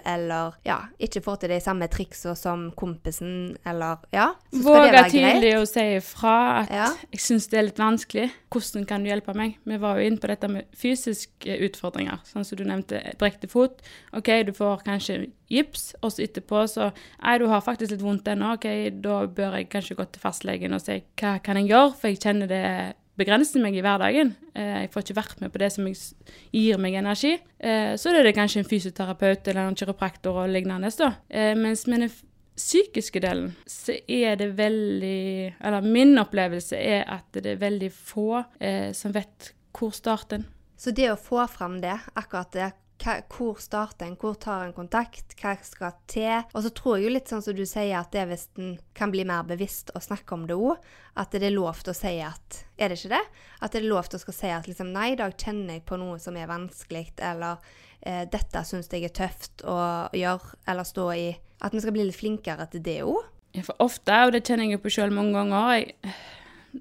eller 0.05 0.53
ja, 0.65 0.77
ikke 1.01 1.21
får 1.25 1.41
til 1.41 1.49
de 1.55 1.59
samme 1.63 1.87
triksene 1.91 2.35
som 2.39 2.67
kompisen, 2.77 3.57
eller 3.67 3.97
ja, 4.13 4.29
så 4.53 4.61
skal 4.61 4.85
det 4.87 4.93
Våge 4.93 5.03
tidlig 5.11 5.51
å 5.59 5.65
si 5.67 5.85
ifra 5.97 6.35
at 6.61 6.71
Ja. 6.71 6.87
jeg 7.11 7.19
syns 7.25 7.49
det 7.51 7.59
er 7.59 7.67
litt 7.67 7.81
vanskelig. 7.81 8.29
Hvordan 8.51 8.85
kan 8.87 9.03
du 9.03 9.09
hjelpe 9.09 9.33
meg? 9.35 9.57
Vi 9.65 9.77
var 9.81 9.97
jo 9.99 10.07
inne 10.07 10.19
på 10.21 10.27
dette 10.27 10.47
med 10.51 10.65
fysiske 10.75 11.57
utfordringer, 11.67 12.19
sånn 12.27 12.45
som 12.45 12.57
du 12.59 12.63
nevnte, 12.67 13.01
brekte 13.19 13.47
fot. 13.49 13.81
OK, 14.13 14.29
du 14.45 14.51
får 14.53 14.83
kanskje 14.85 15.31
gips, 15.51 15.95
og 16.01 16.11
så 16.13 16.23
etterpå 16.23 16.63
så 16.71 16.91
Nei, 17.21 17.37
du 17.39 17.47
har 17.47 17.61
faktisk 17.63 17.91
litt 17.91 18.01
vondt 18.03 18.27
ennå. 18.31 18.53
OK, 18.55 18.67
da 19.03 19.25
bør 19.27 19.57
jeg 19.59 19.69
kanskje 19.71 19.95
gå 19.99 20.05
til 20.11 20.21
fastlegen 20.23 20.73
og 20.73 20.81
si 20.83 21.01
hva 21.19 21.37
kan 21.43 21.57
jeg 21.59 21.67
gjøre, 21.71 21.93
for 21.99 22.07
jeg 22.11 22.19
kjenner 22.23 22.47
det 22.47 22.90
begrenser 23.19 23.61
meg 23.61 23.75
i 23.75 23.81
hverdagen. 23.83 24.35
Eh, 24.55 24.81
Jeg 24.81 24.91
får 24.91 25.03
ikke 25.03 25.17
vært 25.17 25.41
med 25.41 25.51
på 25.53 25.59
det 25.59 25.71
som 25.71 25.87
gir 25.87 26.77
meg 26.77 26.93
energi. 26.95 27.37
Eh, 27.59 27.95
Så 27.97 28.09
er 28.09 28.23
det 28.23 28.35
kanskje 28.35 28.59
en 28.63 28.69
fysioterapeut 28.69 29.47
eller 29.47 29.67
en 29.67 29.75
kiropraktor 29.75 30.43
og 30.43 30.49
lignende. 30.49 30.89
da. 30.97 31.13
Eh, 31.29 31.55
Mens 31.55 31.87
med 31.87 32.01
den 32.01 32.11
psykiske 32.55 33.19
delen, 33.21 33.55
så 33.67 33.93
er 34.07 34.35
det 34.35 34.55
veldig 34.57 35.53
Eller 35.61 35.81
min 35.81 36.17
opplevelse 36.17 36.73
er 36.77 37.03
at 37.07 37.31
det 37.33 37.45
er 37.45 37.55
veldig 37.55 37.91
få 37.91 38.45
som 38.93 39.11
vet 39.11 39.53
hvor 39.73 39.91
starten. 39.91 40.45
Så 40.77 40.91
det 40.93 41.09
å 41.11 41.15
få 41.15 41.47
fram 41.49 41.79
det, 41.81 41.97
akkurat 42.15 42.51
det, 42.51 42.71
hvor 43.01 43.59
starter 43.61 44.05
en, 44.05 44.15
hvor 44.19 44.35
tar 44.39 44.65
en 44.65 44.75
kontakt, 44.75 45.33
hva 45.41 45.55
skal 45.65 45.95
til? 46.11 46.43
Og 46.53 46.65
så 46.65 46.71
tror 46.75 46.97
jeg 46.97 47.07
jo 47.07 47.13
litt 47.15 47.31
sånn 47.31 47.43
som 47.43 47.55
du 47.57 47.63
sier, 47.65 47.95
at 47.97 48.11
det 48.13 48.27
hvis 48.29 48.47
en 48.61 48.75
kan 48.97 49.13
bli 49.13 49.25
mer 49.27 49.45
bevisst 49.47 49.91
og 49.95 50.05
snakke 50.05 50.35
om 50.37 50.45
det 50.49 50.57
òg, 50.57 50.81
at 51.19 51.33
det 51.33 51.47
er 51.47 51.55
lov 51.55 51.81
til 51.81 51.93
å 51.93 51.97
si 51.97 52.13
at 52.23 52.61
Er 52.81 52.89
det 52.89 52.97
ikke 52.97 53.13
det? 53.13 53.23
At 53.61 53.73
det 53.73 53.81
er 53.81 53.89
lov 53.91 54.07
til 54.09 54.17
å 54.17 54.23
skal 54.23 54.37
si 54.37 54.51
at 54.53 54.67
liksom 54.69 54.93
Nei, 54.93 55.11
i 55.13 55.19
dag 55.19 55.35
kjenner 55.37 55.77
jeg 55.77 55.85
på 55.85 55.99
noe 56.01 56.17
som 56.21 56.37
er 56.37 56.49
vanskelig, 56.49 57.11
eller 57.19 57.59
eh, 58.01 58.23
dette 58.31 58.63
syns 58.65 58.89
jeg 58.91 59.05
er 59.05 59.15
tøft 59.15 59.65
å 59.67 59.77
gjøre, 60.17 60.57
eller 60.67 60.87
stå 60.87 61.07
i. 61.13 61.29
At 61.61 61.75
vi 61.75 61.83
skal 61.83 61.93
bli 61.93 62.07
litt 62.07 62.17
flinkere 62.17 62.65
til 62.71 62.83
det 62.85 63.01
òg. 63.05 63.21
Ja, 63.53 63.65
For 63.67 63.83
ofte, 63.83 64.15
og 64.25 64.31
det 64.33 64.45
kjenner 64.47 64.65
jeg 64.65 64.77
jo 64.79 64.85
på 64.85 64.93
sjøl 64.95 65.11
mange 65.13 65.35
ganger 65.35 65.73
jeg, 65.75 66.13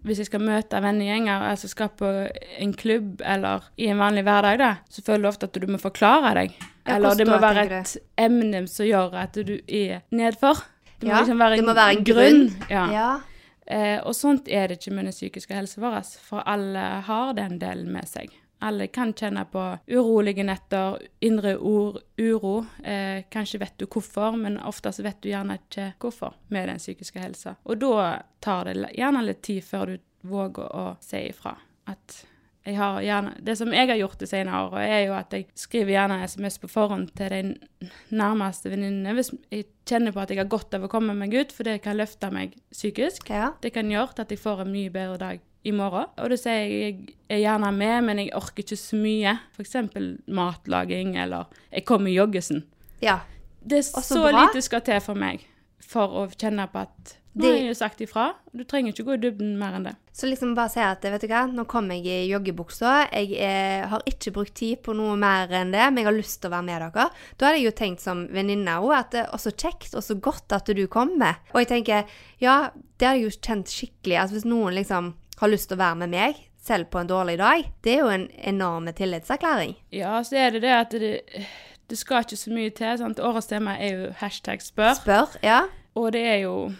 Hvis 0.05 0.21
jeg 0.23 0.29
skal 0.29 0.43
møte 0.47 0.79
vennegjenger, 0.83 1.43
altså 1.51 1.69
skal 1.69 1.89
på 1.99 2.09
en 2.63 2.75
klubb 2.79 3.23
eller 3.27 3.65
i 3.77 3.89
en 3.91 3.99
vanlig 3.99 4.23
hverdag, 4.27 4.59
da, 4.61 4.69
så 4.91 5.03
føler 5.03 5.25
du 5.25 5.29
ofte 5.33 5.49
at 5.51 5.59
du 5.59 5.67
må 5.67 5.81
forklare 5.83 6.35
deg. 6.39 6.55
Eller 6.87 7.19
det 7.19 7.27
må 7.29 7.39
være 7.43 7.65
et 7.81 7.97
emne 8.19 8.63
som 8.71 8.87
gjør 8.87 9.17
at 9.25 9.35
du 9.35 9.57
er 9.67 10.01
nedfor. 10.15 10.63
Det 11.01 11.09
må 11.09 11.15
Ja, 11.15 11.21
liksom 11.25 11.39
være 11.43 11.59
en, 11.59 11.67
må 11.67 11.75
være 11.75 11.97
en 11.97 12.05
grunn. 12.07 12.43
Ja. 12.71 12.85
Ja. 12.95 13.11
Eh, 13.71 13.99
og 14.03 14.15
sånt 14.19 14.49
er 14.51 14.67
det 14.69 14.79
ikke 14.81 14.95
med 14.95 15.05
den 15.11 15.15
psykiske 15.15 15.55
helsen 15.55 15.83
vår, 15.85 16.01
for 16.27 16.43
alle 16.47 16.87
har 17.07 17.35
den 17.39 17.59
delen 17.61 17.91
med 17.95 18.07
seg. 18.11 18.31
Alle 18.61 18.87
kan 18.93 19.15
kjenne 19.17 19.47
på 19.49 19.63
urolige 19.89 20.45
netter, 20.45 20.99
indre 21.25 21.57
ord, 21.57 22.01
uro. 22.19 22.55
Eh, 22.85 23.25
kanskje 23.33 23.61
vet 23.63 23.79
du 23.81 23.87
hvorfor, 23.87 24.37
men 24.37 24.59
oftest 24.61 25.01
vet 25.05 25.23
du 25.23 25.31
gjerne 25.31 25.57
ikke 25.63 25.93
hvorfor 26.01 26.37
med 26.49 26.69
den 26.69 26.83
psykiske 26.83 27.23
helsa. 27.23 27.57
Og 27.65 27.81
da 27.81 28.21
tar 28.41 28.69
det 28.69 28.93
gjerne 28.97 29.25
litt 29.25 29.43
tid 29.47 29.65
før 29.65 29.95
du 29.95 30.29
våger 30.29 30.77
å 30.77 30.85
si 31.01 31.25
ifra. 31.31 31.57
At 31.89 32.21
jeg 32.65 32.77
har 32.77 33.01
gjerne, 33.01 33.33
det 33.41 33.57
som 33.57 33.73
jeg 33.73 33.89
har 33.89 33.97
gjort 33.97 34.21
det 34.21 34.29
senere 34.29 34.59
året, 34.67 34.83
er 34.85 35.03
jo 35.07 35.15
at 35.17 35.33
jeg 35.33 35.47
skriver 35.57 35.95
gjerne 35.95 36.19
SMS 36.29 36.59
på 36.61 36.69
forhånd 36.69 37.09
til 37.17 37.33
de 37.33 37.89
nærmeste 38.13 38.69
venninnene 38.69 39.15
hvis 39.17 39.33
jeg 39.49 39.71
kjenner 39.89 40.13
på 40.13 40.21
at 40.21 40.33
jeg 40.35 40.43
har 40.43 40.51
godt 40.53 40.77
av 40.77 40.85
å 40.85 40.91
komme 40.93 41.17
meg 41.17 41.33
ut, 41.35 41.55
for 41.57 41.65
det 41.65 41.81
kan 41.87 41.97
løfte 41.97 42.29
meg 42.35 42.59
psykisk. 42.69 43.33
ja. 43.33 43.55
Det 43.65 43.73
kan 43.73 43.89
gjøre 43.91 44.21
at 44.21 44.35
jeg 44.35 44.43
får 44.43 44.67
en 44.67 44.75
mye 44.75 44.93
bedre 44.93 45.17
dag 45.23 45.47
i 45.65 45.73
morgen. 45.77 46.09
Og 46.19 46.33
det 46.33 46.41
sier 46.41 46.63
jeg 46.65 46.95
jeg 47.31 47.37
er 47.37 47.45
gjerne 47.45 47.71
med, 47.77 47.97
men 48.09 48.19
jeg 48.23 48.33
orker 48.35 48.65
ikke 48.65 48.79
så 48.81 48.99
mye. 48.99 49.37
F.eks. 49.55 49.77
matlaging, 50.27 51.15
eller 51.21 51.51
jeg 51.71 51.87
kommer 51.87 52.11
i 52.11 52.17
joggesen. 52.19 52.65
ja. 53.05 53.21
Det 53.61 53.77
er 53.77 53.83
så 53.85 54.01
så 54.01 54.21
lite 54.33 54.63
skal 54.65 54.81
til 54.81 55.03
for 55.05 55.19
meg 55.21 55.43
for 55.85 56.23
å 56.23 56.29
kjenne 56.33 56.65
på 56.73 56.81
at 56.81 57.19
nå 57.31 57.47
har 57.47 57.59
jeg 57.61 57.69
jo 57.69 57.75
sagt 57.79 58.01
ifra. 58.03 58.25
Du 58.51 58.65
trenger 58.67 58.91
ikke 58.91 59.05
gå 59.07 59.15
i 59.15 59.21
dybden 59.23 59.53
mer 59.59 59.77
enn 59.79 59.85
det. 59.87 59.93
Så 60.17 60.27
liksom 60.27 60.57
bare 60.57 60.73
si 60.73 60.81
at 60.83 61.05
vet 61.07 61.23
du 61.23 61.29
hva, 61.31 61.45
nå 61.47 61.63
kommer 61.71 61.95
jeg 61.95 62.25
i 62.27 62.33
joggebuksa. 62.33 62.95
Jeg 63.13 63.37
eh, 63.39 63.85
har 63.87 64.03
ikke 64.11 64.33
brukt 64.35 64.57
tid 64.59 64.81
på 64.83 64.97
noe 64.99 65.15
mer 65.21 65.53
enn 65.61 65.71
det, 65.71 65.85
men 65.93 66.03
jeg 66.03 66.09
har 66.09 66.17
lyst 66.17 66.41
til 66.43 66.51
å 66.51 66.57
være 66.57 66.67
med 66.67 66.83
dere. 66.83 67.07
Da 67.39 67.47
hadde 67.47 67.61
jeg 67.61 67.69
jo 67.69 67.77
tenkt 67.79 68.03
som 68.03 68.25
venninne 68.35 68.81
òg 68.83 68.97
at 68.99 69.15
det 69.15 69.23
er 69.29 69.45
så 69.45 69.55
kjekt 69.55 69.95
og 69.95 70.05
så 70.05 70.19
godt 70.19 70.57
at 70.59 70.73
du 70.75 70.83
kommer. 70.91 71.39
Og 71.55 71.63
jeg 71.63 71.71
tenker, 71.71 72.19
ja, 72.43 72.59
det 72.99 73.07
hadde 73.07 73.23
jeg 73.23 73.29
jo 73.29 73.39
kjent 73.39 73.75
skikkelig. 73.79 74.19
Altså 74.25 74.41
hvis 74.41 74.51
noen 74.51 74.77
liksom 74.81 75.15
har 75.41 75.51
lyst 75.53 75.71
til 75.71 75.79
å 75.79 75.83
være 75.83 76.01
med 76.03 76.13
meg, 76.13 76.39
selv 76.61 76.91
på 76.93 77.01
en 77.01 77.09
dårlig 77.09 77.39
dag, 77.41 77.65
det 77.85 77.95
er 77.95 78.03
jo 78.03 78.13
en 78.13 78.29
enorm 78.53 78.89
tillitserklæring. 78.93 79.75
Ja, 79.97 80.19
så 80.27 80.37
er 80.37 80.55
det 80.55 80.63
det 80.67 80.73
at 80.77 80.93
det, 80.93 81.13
det 81.89 81.99
skal 81.99 82.27
ikke 82.27 82.37
så 82.37 82.53
mye 82.53 82.73
til. 82.77 82.99
sant? 83.01 83.21
Årets 83.21 83.49
tema 83.49 83.79
er 83.81 83.95
jo 83.97 84.11
hashtag 84.21 84.61
spør. 84.63 84.99
Spør, 85.01 85.39
ja. 85.45 85.63
Og 85.99 86.13
det 86.13 86.27
er 86.29 86.43
jo 86.45 86.73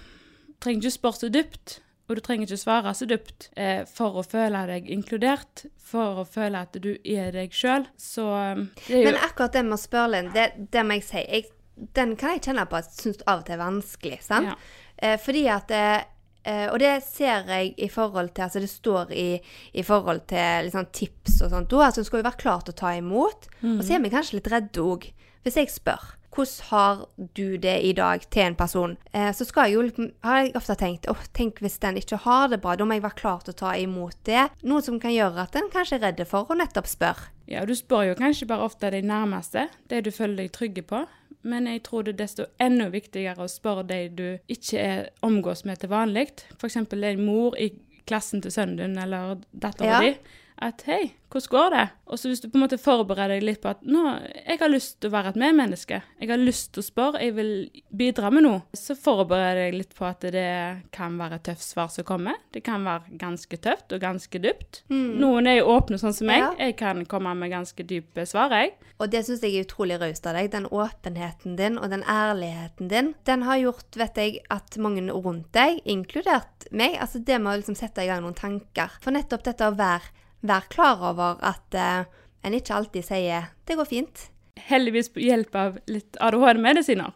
Trenger 0.61 0.85
ikke 0.85 0.93
spørre 0.93 1.17
så 1.17 1.29
dypt, 1.33 1.79
og 2.05 2.19
du 2.19 2.21
trenger 2.21 2.45
ikke 2.45 2.57
svare 2.61 2.91
så 2.93 3.07
dypt 3.09 3.47
eh, 3.57 3.87
for 3.89 4.19
å 4.21 4.25
føle 4.27 4.61
deg 4.69 4.91
inkludert, 4.93 5.63
for 5.81 6.21
å 6.21 6.25
føle 6.29 6.61
at 6.67 6.77
du 6.85 6.91
er 7.01 7.31
deg 7.33 7.55
sjøl. 7.57 7.87
Så 7.97 8.27
eh, 8.37 8.61
det 8.89 8.99
er 8.99 9.01
jo 9.01 9.07
Men 9.07 9.21
akkurat 9.25 9.57
det 9.57 9.63
med 9.65 9.79
å 9.79 9.81
spørre, 9.81 10.11
Linn, 10.13 10.29
det, 10.35 10.51
det 10.75 10.83
må 10.85 10.99
jeg 10.99 11.07
si. 11.07 11.23
Jeg, 11.23 11.49
den 11.97 12.13
kan 12.21 12.35
jeg 12.37 12.45
kjenne 12.51 12.67
på 12.69 12.77
at 12.77 12.91
jeg 12.91 13.07
syns 13.07 13.25
av 13.25 13.41
og 13.41 13.49
til 13.49 13.57
er 13.57 13.63
vanskelig. 13.63 14.21
sant? 14.27 14.51
Ja. 14.53 14.59
Eh, 15.01 15.17
fordi 15.25 15.47
at 15.49 15.73
eh, 15.73 16.03
eh, 16.45 16.67
Og 16.71 16.79
det 16.83 16.93
ser 17.07 17.49
jeg 17.49 17.75
i 17.79 17.89
forhold 17.89 18.33
til 18.35 18.47
Altså 18.47 18.61
det 18.61 18.71
står 18.71 19.13
i, 19.13 19.41
i 19.75 19.83
forhold 19.83 20.27
til 20.31 20.69
liksom, 20.69 20.87
tips 20.93 21.41
og 21.43 21.51
sånt. 21.51 21.71
Da 21.71 21.85
altså, 21.89 22.05
skal 22.05 22.23
jo 22.23 22.29
være 22.29 22.43
klar 22.43 22.65
til 22.65 22.75
å 22.75 22.81
ta 22.81 22.95
imot. 22.99 23.51
Og 23.65 23.85
så 23.85 23.97
er 23.97 24.05
vi 24.05 24.13
kanskje 24.13 24.41
litt 24.41 24.51
redde 24.53 24.81
òg. 24.85 25.11
Hvis 25.45 25.57
jeg 25.57 25.73
spør 25.73 26.17
hvordan 26.31 26.67
har 26.71 27.07
du 27.35 27.57
det 27.59 27.81
i 27.83 27.93
dag 27.93 28.23
til 28.31 28.43
en 28.43 28.55
person, 28.55 28.97
eh, 29.13 29.33
så 29.35 29.45
skal 29.45 29.71
jeg 29.71 29.75
jo, 29.75 30.09
har 30.23 30.39
jeg 30.39 30.55
ofte 30.57 30.77
tenkt 30.79 31.09
åh, 31.11 31.25
tenk 31.35 31.61
hvis 31.61 31.81
den 31.83 31.99
ikke 31.99 32.21
har 32.25 32.49
det 32.49 32.61
bra, 32.63 32.77
da 32.77 32.87
må 32.87 32.95
jeg 32.95 33.03
være 33.03 33.19
klar 33.19 33.43
til 33.45 33.55
å 33.55 33.61
ta 33.61 33.75
imot 33.77 34.17
det. 34.25 34.49
Noe 34.63 34.83
som 34.83 35.01
kan 35.01 35.15
gjøre 35.15 35.43
at 35.43 35.57
en 35.59 35.71
kanskje 35.73 35.99
er 35.99 36.07
redd 36.07 36.23
for 36.31 36.47
å 36.47 36.59
nettopp 36.59 36.87
spørre. 36.87 37.33
Ja, 37.51 37.65
du 37.67 37.75
spør 37.75 38.13
jo 38.13 38.19
kanskje 38.19 38.47
bare 38.47 38.63
ofte 38.63 38.93
de 38.95 39.03
nærmeste, 39.03 39.67
det 39.91 40.05
du 40.07 40.13
føler 40.15 40.45
deg 40.45 40.53
trygge 40.55 40.87
på. 40.87 41.03
Men 41.43 41.67
jeg 41.67 41.83
tror 41.83 42.03
det 42.05 42.13
er 42.15 42.25
desto 42.25 42.45
enda 42.61 42.89
viktigere 42.93 43.47
å 43.47 43.49
spørre 43.49 43.87
de 43.89 44.01
du 44.09 44.27
ikke 44.53 44.79
er 44.79 45.07
omgås 45.23 45.65
med 45.65 45.81
til 45.81 45.89
vanlig. 45.93 46.27
F.eks. 46.59 46.77
en 46.77 47.25
mor 47.25 47.57
i 47.59 47.71
klassen 48.07 48.43
til 48.43 48.53
sønnen 48.53 48.77
din 48.77 48.99
eller 48.99 49.39
dattera 49.53 49.87
Ja. 49.87 50.01
di. 50.01 50.17
At 50.61 50.83
'hei, 50.85 51.15
hvordan 51.33 51.49
går 51.51 51.71
det?' 51.71 51.89
Og 52.07 52.19
så 52.19 52.29
hvis 52.29 52.41
du 52.43 52.49
på 52.51 52.59
en 52.59 52.65
måte 52.67 52.77
forbereder 52.77 53.39
deg 53.39 53.45
litt 53.47 53.61
på 53.63 53.71
at 53.71 53.81
'nå, 53.81 54.03
jeg 54.47 54.59
har 54.61 54.69
lyst 54.69 55.01
til 55.01 55.09
å 55.09 55.15
være 55.15 55.29
et 55.29 55.41
medmenneske', 55.41 56.03
'jeg 56.21 56.29
har 56.29 56.37
lyst 56.37 56.73
til 56.75 56.83
å 56.83 56.85
spørre, 56.85 57.23
jeg 57.23 57.35
vil 57.35 57.71
bidra 57.97 58.31
med 58.31 58.43
noe', 58.45 58.63
så 58.75 58.95
forbereder 58.95 59.71
jeg 59.71 59.75
litt 59.75 59.95
på 59.97 60.05
at 60.05 60.21
det 60.21 60.83
kan 60.93 61.17
være 61.17 61.35
et 61.35 61.43
tøft 61.45 61.65
svar 61.65 61.89
som 61.89 62.05
kommer. 62.05 62.35
Det 62.53 62.63
kan 62.63 62.85
være 62.85 63.17
ganske 63.17 63.57
tøft 63.57 63.93
og 63.93 64.01
ganske 64.01 64.39
dypt. 64.39 64.83
Noen 64.91 65.47
er 65.47 65.61
jo 65.61 65.73
åpne 65.73 65.97
sånn 65.99 66.13
som 66.13 66.27
meg. 66.27 66.41
Ja. 66.41 66.53
Jeg 66.59 66.77
kan 66.77 67.07
komme 67.07 67.35
med 67.35 67.51
ganske 67.51 67.83
dype 67.83 68.27
svar, 68.27 68.51
jeg. 68.51 68.75
Og 69.01 69.11
det 69.11 69.25
syns 69.25 69.41
jeg 69.41 69.57
er 69.57 69.65
utrolig 69.65 69.99
raust 70.01 70.27
av 70.27 70.35
deg. 70.35 70.51
Den 70.51 70.67
åpenheten 70.67 71.57
din 71.57 71.79
og 71.79 71.89
den 71.89 72.03
ærligheten 72.05 72.89
din, 72.89 73.15
den 73.25 73.43
har 73.43 73.57
gjort, 73.57 73.97
vet 73.97 74.15
jeg, 74.17 74.41
at 74.51 74.77
mange 74.77 75.01
rundt 75.11 75.53
deg, 75.53 75.81
inkludert 75.87 76.69
meg, 76.71 76.99
altså 77.01 77.19
det 77.25 77.41
med 77.41 77.55
å 77.55 77.61
liksom 77.63 77.79
sette 77.79 78.05
i 78.05 78.11
gang 78.11 78.21
noen 78.21 78.37
tanker. 78.37 78.91
For 79.01 79.11
nettopp 79.15 79.47
dette 79.47 79.65
å 79.71 79.77
være, 79.79 80.13
være 80.47 80.73
klar 80.73 81.03
over 81.11 81.41
at 81.45 81.77
eh, 81.77 82.05
en 82.45 82.57
ikke 82.57 82.75
alltid 82.75 83.05
sier 83.05 83.51
'det 83.67 83.77
går 83.77 83.85
fint'. 83.85 84.29
heldigvis 84.61 85.09
på 85.09 85.21
hjelp 85.21 85.55
av 85.55 85.79
litt 85.87 86.17
ADHD-medisiner, 86.21 87.13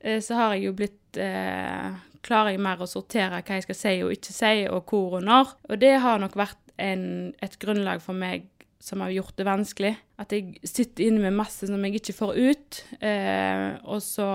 eh, 0.00 0.20
så 0.20 0.34
har 0.34 0.54
jeg 0.54 0.64
jo 0.64 0.72
blitt 0.72 1.16
eh, 1.16 1.94
Klarer 2.24 2.54
jeg 2.54 2.60
mer 2.64 2.80
å 2.80 2.86
sortere 2.88 3.42
hva 3.44 3.54
jeg 3.54 3.62
skal 3.66 3.76
si 3.76 4.02
og 4.02 4.12
ikke 4.14 4.32
si, 4.32 4.66
og 4.72 4.88
hvor 4.88 5.18
og 5.18 5.24
når. 5.28 5.50
Og 5.68 5.76
det 5.78 6.00
har 6.00 6.18
nok 6.18 6.32
vært 6.34 6.56
en, 6.80 7.34
et 7.44 7.58
grunnlag 7.60 8.00
for 8.00 8.16
meg 8.16 8.46
som 8.80 9.02
har 9.04 9.12
gjort 9.12 9.36
det 9.36 9.44
vanskelig. 9.44 9.92
At 10.16 10.32
jeg 10.32 10.56
sitter 10.64 11.04
inne 11.04 11.20
med 11.20 11.36
masse 11.36 11.68
som 11.68 11.84
jeg 11.84 12.00
ikke 12.00 12.16
får 12.16 12.32
ut, 12.36 12.80
eh, 13.04 13.76
og 13.84 14.00
så 14.00 14.26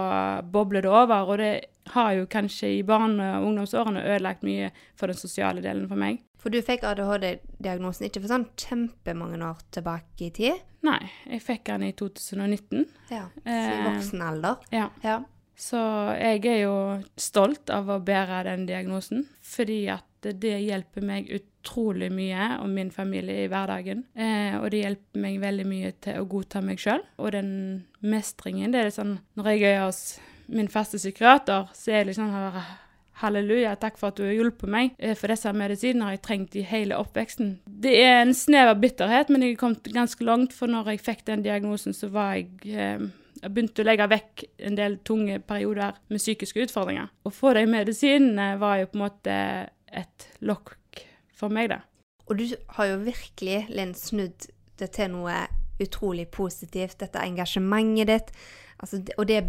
bobler 0.53 0.86
det 0.86 0.93
over. 0.93 1.33
Og 1.33 1.41
det 1.41 1.53
har 1.95 2.13
jo 2.13 2.29
kanskje 2.29 2.75
i 2.77 2.86
barne- 2.86 3.39
og 3.39 3.50
ungdomsårene 3.50 4.05
ødelagt 4.05 4.45
mye 4.45 4.69
for 4.93 5.09
den 5.09 5.17
sosiale 5.17 5.65
delen 5.65 5.89
for 5.89 5.98
meg. 5.98 6.21
For 6.39 6.53
du 6.53 6.62
fikk 6.63 6.86
ADHD-diagnosen 6.88 8.08
ikke 8.08 8.22
for 8.24 8.31
sånn 8.31 8.48
kjempemange 8.60 9.41
år 9.43 9.60
tilbake 9.75 10.29
i 10.29 10.31
tid. 10.36 10.62
Nei, 10.88 11.01
jeg 11.27 11.43
fikk 11.43 11.65
den 11.67 11.89
i 11.89 11.91
2019. 12.00 12.86
Ja, 13.12 13.25
så 13.43 13.50
I 13.50 13.58
Eh, 13.58 13.84
voksen 13.89 14.22
alder. 14.24 14.55
Ja. 14.72 14.88
Ja. 15.03 15.17
Så 15.60 15.79
jeg 16.15 16.46
er 16.48 16.62
jo 16.62 16.75
stolt 17.19 17.69
av 17.69 17.89
å 17.91 18.00
bære 18.00 18.46
den 18.48 18.65
diagnosen, 18.69 19.25
fordi 19.43 19.89
at 19.91 20.05
det 20.24 20.55
hjelper 20.63 21.03
meg 21.03 21.27
utrolig 21.36 22.08
mye 22.12 22.62
og 22.62 22.69
min 22.72 22.91
familie 22.91 23.43
i 23.43 23.50
hverdagen. 23.51 24.05
Eh, 24.15 24.55
og 24.60 24.69
det 24.72 24.84
hjelper 24.86 25.19
meg 25.19 25.39
veldig 25.43 25.65
mye 25.67 25.91
til 26.00 26.22
å 26.22 26.27
godta 26.31 26.62
meg 26.63 26.79
sjøl. 26.79 27.03
Og 27.19 27.34
den 27.36 27.51
mestringen, 28.00 28.72
det 28.72 28.86
er 28.86 28.96
sånn 28.96 29.17
Når 29.36 29.51
jeg 29.51 29.63
er 29.74 29.84
hos 29.86 30.19
min 30.48 30.67
faste 30.72 30.98
psykiater, 30.98 31.67
så 31.75 31.91
er 31.91 32.03
det 32.03 32.13
liksom 32.13 32.31
sånn 32.31 32.63
Halleluja, 33.20 33.76
takk 33.80 33.98
for 34.00 34.14
at 34.14 34.20
du 34.20 34.24
har 34.24 34.36
hjulpet 34.38 34.72
meg, 34.72 34.94
eh, 34.98 35.16
for 35.20 35.32
disse 35.32 35.52
medisinene 35.52 36.08
har 36.08 36.16
jeg 36.16 36.24
trengt 36.24 36.56
i 36.56 36.64
hele 36.64 36.96
oppveksten. 36.96 37.58
Det 37.68 37.96
er 38.00 38.22
en 38.22 38.36
snev 38.36 38.72
av 38.72 38.80
bitterhet, 38.80 39.30
men 39.30 39.44
jeg 39.44 39.58
har 39.58 39.64
kommet 39.66 39.90
ganske 39.94 40.24
langt, 40.24 40.56
for 40.56 40.72
når 40.72 40.94
jeg 40.94 41.04
fikk 41.04 41.26
den 41.28 41.44
diagnosen, 41.44 41.96
så 41.96 42.08
var 42.14 42.38
jeg 42.38 42.48
eh, 42.72 43.10
jeg 43.40 43.54
begynte 43.56 43.84
å 43.84 43.88
legge 43.88 44.08
vekk 44.12 44.44
en 44.68 44.76
del 44.76 44.98
tunge 45.08 45.40
perioder 45.48 46.00
med 46.12 46.20
psykiske 46.20 46.66
utfordringer. 46.66 47.08
Å 47.24 47.32
få 47.32 47.54
de 47.56 47.66
medisinene 47.72 48.50
var 48.60 48.82
jo 48.82 48.90
på 48.92 49.00
en 49.00 49.06
måte 49.06 49.36
et 49.88 50.28
lokk 50.44 51.04
for 51.36 51.54
meg, 51.54 51.72
da. 51.72 51.82
Og 52.28 52.40
du 52.40 52.46
har 52.76 52.92
jo 52.92 53.00
virkelig, 53.06 53.62
Linn, 53.72 53.96
snudd 53.98 54.50
det 54.80 54.92
til 54.96 55.14
noe 55.14 55.46
utrolig 55.80 56.28
positivt. 56.32 57.00
Dette 57.00 57.24
engasjementet 57.24 58.12
ditt, 58.12 58.34
altså, 58.78 59.00
og 59.16 59.30
det 59.30 59.40
er 59.40 59.48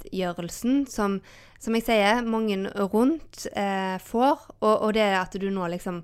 bevisstgjørelsen 0.00 0.86
som, 0.88 1.20
som 1.60 1.74
jeg 1.76 1.86
sier, 1.86 2.22
mange 2.24 2.70
rundt 2.92 3.46
eh, 3.54 3.98
får. 3.98 4.50
Og, 4.60 4.82
og 4.82 4.92
det 4.94 5.08
at 5.16 5.36
du 5.38 5.50
nå 5.50 5.68
liksom 5.68 6.02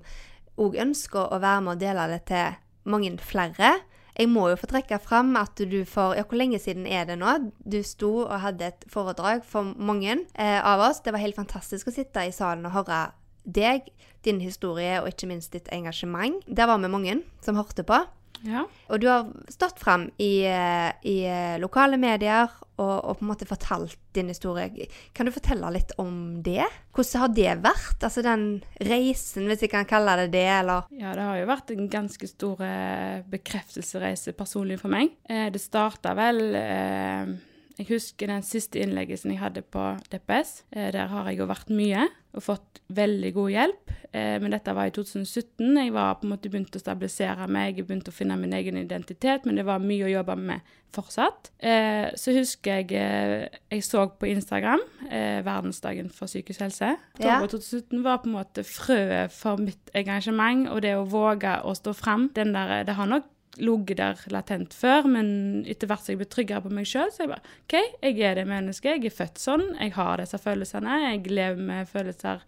òg 0.57 0.77
ønsker 0.81 1.33
å 1.33 1.39
være 1.39 1.61
med 1.61 1.75
og 1.75 1.81
dele 1.81 2.07
det 2.13 2.23
til 2.27 2.57
mange 2.87 3.17
flere. 3.21 3.77
Jeg 4.17 4.31
må 4.33 4.47
jo 4.49 4.57
få 4.57 4.65
trekke 4.71 4.97
fram 4.97 5.35
at 5.37 5.59
du 5.59 5.83
for 5.85 6.15
Ja, 6.17 6.23
hvor 6.25 6.39
lenge 6.39 6.57
siden 6.59 6.87
er 6.87 7.05
det 7.05 7.19
nå? 7.19 7.51
Du 7.61 7.83
sto 7.85 8.25
og 8.25 8.39
hadde 8.41 8.71
et 8.71 8.87
foredrag 8.89 9.45
for 9.45 9.75
mange 9.77 10.23
eh, 10.33 10.57
av 10.57 10.81
oss. 10.89 11.03
Det 11.05 11.13
var 11.13 11.21
helt 11.21 11.37
fantastisk 11.37 11.87
å 11.87 11.93
sitte 11.93 12.25
i 12.25 12.33
salen 12.33 12.65
og 12.65 12.73
høre 12.73 13.11
deg, 13.47 13.85
din 14.25 14.41
historie 14.41 14.97
og 14.99 15.11
ikke 15.11 15.29
minst 15.29 15.53
ditt 15.53 15.69
engasjement. 15.71 16.41
Der 16.47 16.67
var 16.67 16.81
vi 16.81 16.89
mange 16.91 17.21
som 17.45 17.55
hørte 17.55 17.85
på. 17.87 18.01
Ja. 18.45 18.65
Og 18.91 19.01
du 19.01 19.07
har 19.09 19.27
stått 19.53 19.81
frem 19.81 20.09
i, 20.21 20.45
eh, 20.45 20.89
i 21.09 21.17
eh, 21.25 21.57
lokale 21.61 21.99
medier 22.01 22.51
og, 22.77 22.97
og 22.97 23.17
på 23.17 23.25
en 23.25 23.31
måte 23.31 23.47
fortalt 23.49 23.97
din 24.13 24.29
historie. 24.29 24.87
Kan 25.17 25.29
du 25.29 25.33
fortelle 25.33 25.69
litt 25.73 25.93
om 26.01 26.41
det? 26.45 26.65
Hvordan 26.93 27.23
har 27.23 27.33
det 27.33 27.55
vært? 27.65 28.03
Altså 28.05 28.23
den 28.25 28.47
reisen, 28.81 29.49
hvis 29.49 29.65
jeg 29.65 29.73
kan 29.73 29.89
kalle 29.89 30.15
det 30.23 30.31
det, 30.35 30.47
eller? 30.59 30.89
ja, 30.93 31.13
det 31.17 31.25
har 31.25 31.41
jo 31.41 31.49
vært 31.49 31.73
en 31.73 31.89
ganske 31.93 32.29
stor 32.29 32.57
bekreftelsesreise 32.57 33.77
bekreftelsereise 33.77 34.33
personlig 34.37 34.79
for 34.81 34.91
meg. 34.91 35.13
Eh, 35.29 35.49
det 35.51 35.61
starta 35.61 36.13
vel 36.17 36.55
eh, 36.55 37.35
Jeg 37.77 37.89
husker 37.91 38.27
den 38.27 38.43
siste 38.43 38.81
innleggelsen 38.81 39.31
jeg 39.33 39.41
hadde 39.41 39.61
på 39.61 39.97
DPS. 40.11 40.63
Eh, 40.71 40.91
der 40.91 41.07
har 41.11 41.29
jeg 41.29 41.39
jo 41.41 41.49
vært 41.49 41.69
mye 41.69 42.07
og 42.37 42.45
fått 42.45 42.81
veldig 42.93 43.31
god 43.35 43.51
hjelp. 43.51 43.93
Eh, 44.11 44.37
men 44.41 44.53
dette 44.53 44.73
var 44.75 44.87
i 44.87 44.93
2017. 44.95 45.77
Jeg 45.81 45.93
var 45.95 46.17
på 46.19 46.27
en 46.27 46.33
måte 46.35 46.51
begynt 46.51 46.75
å 46.77 46.81
stabilisere 46.81 47.47
meg, 47.51 47.77
jeg 47.77 47.87
begynte 47.87 48.13
å 48.13 48.15
finne 48.15 48.37
min 48.39 48.55
egen 48.55 48.79
identitet, 48.79 49.45
men 49.45 49.59
det 49.59 49.65
var 49.67 49.83
mye 49.83 50.07
å 50.07 50.13
jobbe 50.13 50.37
med 50.39 50.75
fortsatt. 50.95 51.51
Eh, 51.59 52.07
så 52.15 52.33
husker 52.37 52.81
jeg 52.81 52.93
eh, 52.95 53.47
jeg 53.73 53.83
så 53.85 54.05
på 54.19 54.29
Instagram 54.31 54.81
eh, 55.09 55.43
verdensdagen 55.45 56.09
for 56.13 56.29
psykisk 56.31 56.63
helse. 56.63 56.93
Ja. 57.19 57.39
2017 57.43 58.03
var 58.05 58.21
på 58.23 58.31
en 58.31 58.37
måte 58.37 58.63
frøet 58.67 59.33
for 59.35 59.59
mitt 59.61 59.91
engasjement 59.97 60.69
og 60.71 60.83
det 60.85 60.95
å 60.97 61.07
våge 61.09 61.59
å 61.63 61.75
stå 61.77 61.95
fram. 61.97 62.29
Den 62.35 62.55
der, 62.55 62.83
det 62.87 62.97
har 62.97 63.09
nok 63.09 63.27
ligget 63.57 63.97
der 63.97 64.23
latent 64.33 64.73
før, 64.77 65.07
men 65.09 65.27
etter 65.65 65.89
hvert 65.89 66.03
som 66.03 66.13
jeg 66.13 66.21
ble 66.21 66.29
tryggere 66.29 66.63
på 66.65 66.71
meg 66.73 66.87
sjøl, 66.89 67.09
så 67.13 67.23
jeg 67.23 67.31
bare 67.33 67.53
OK, 67.65 67.75
jeg 68.05 68.19
er 68.21 68.39
det 68.39 68.47
mennesket. 68.49 68.97
Jeg 68.97 69.11
er 69.11 69.17
født 69.17 69.41
sånn. 69.41 69.67
Jeg 69.79 69.95
har 69.97 70.21
disse 70.21 70.39
følelsene. 70.41 70.97
Jeg 71.07 71.23
lever 71.31 71.69
med 71.69 71.89
følelser 71.89 72.43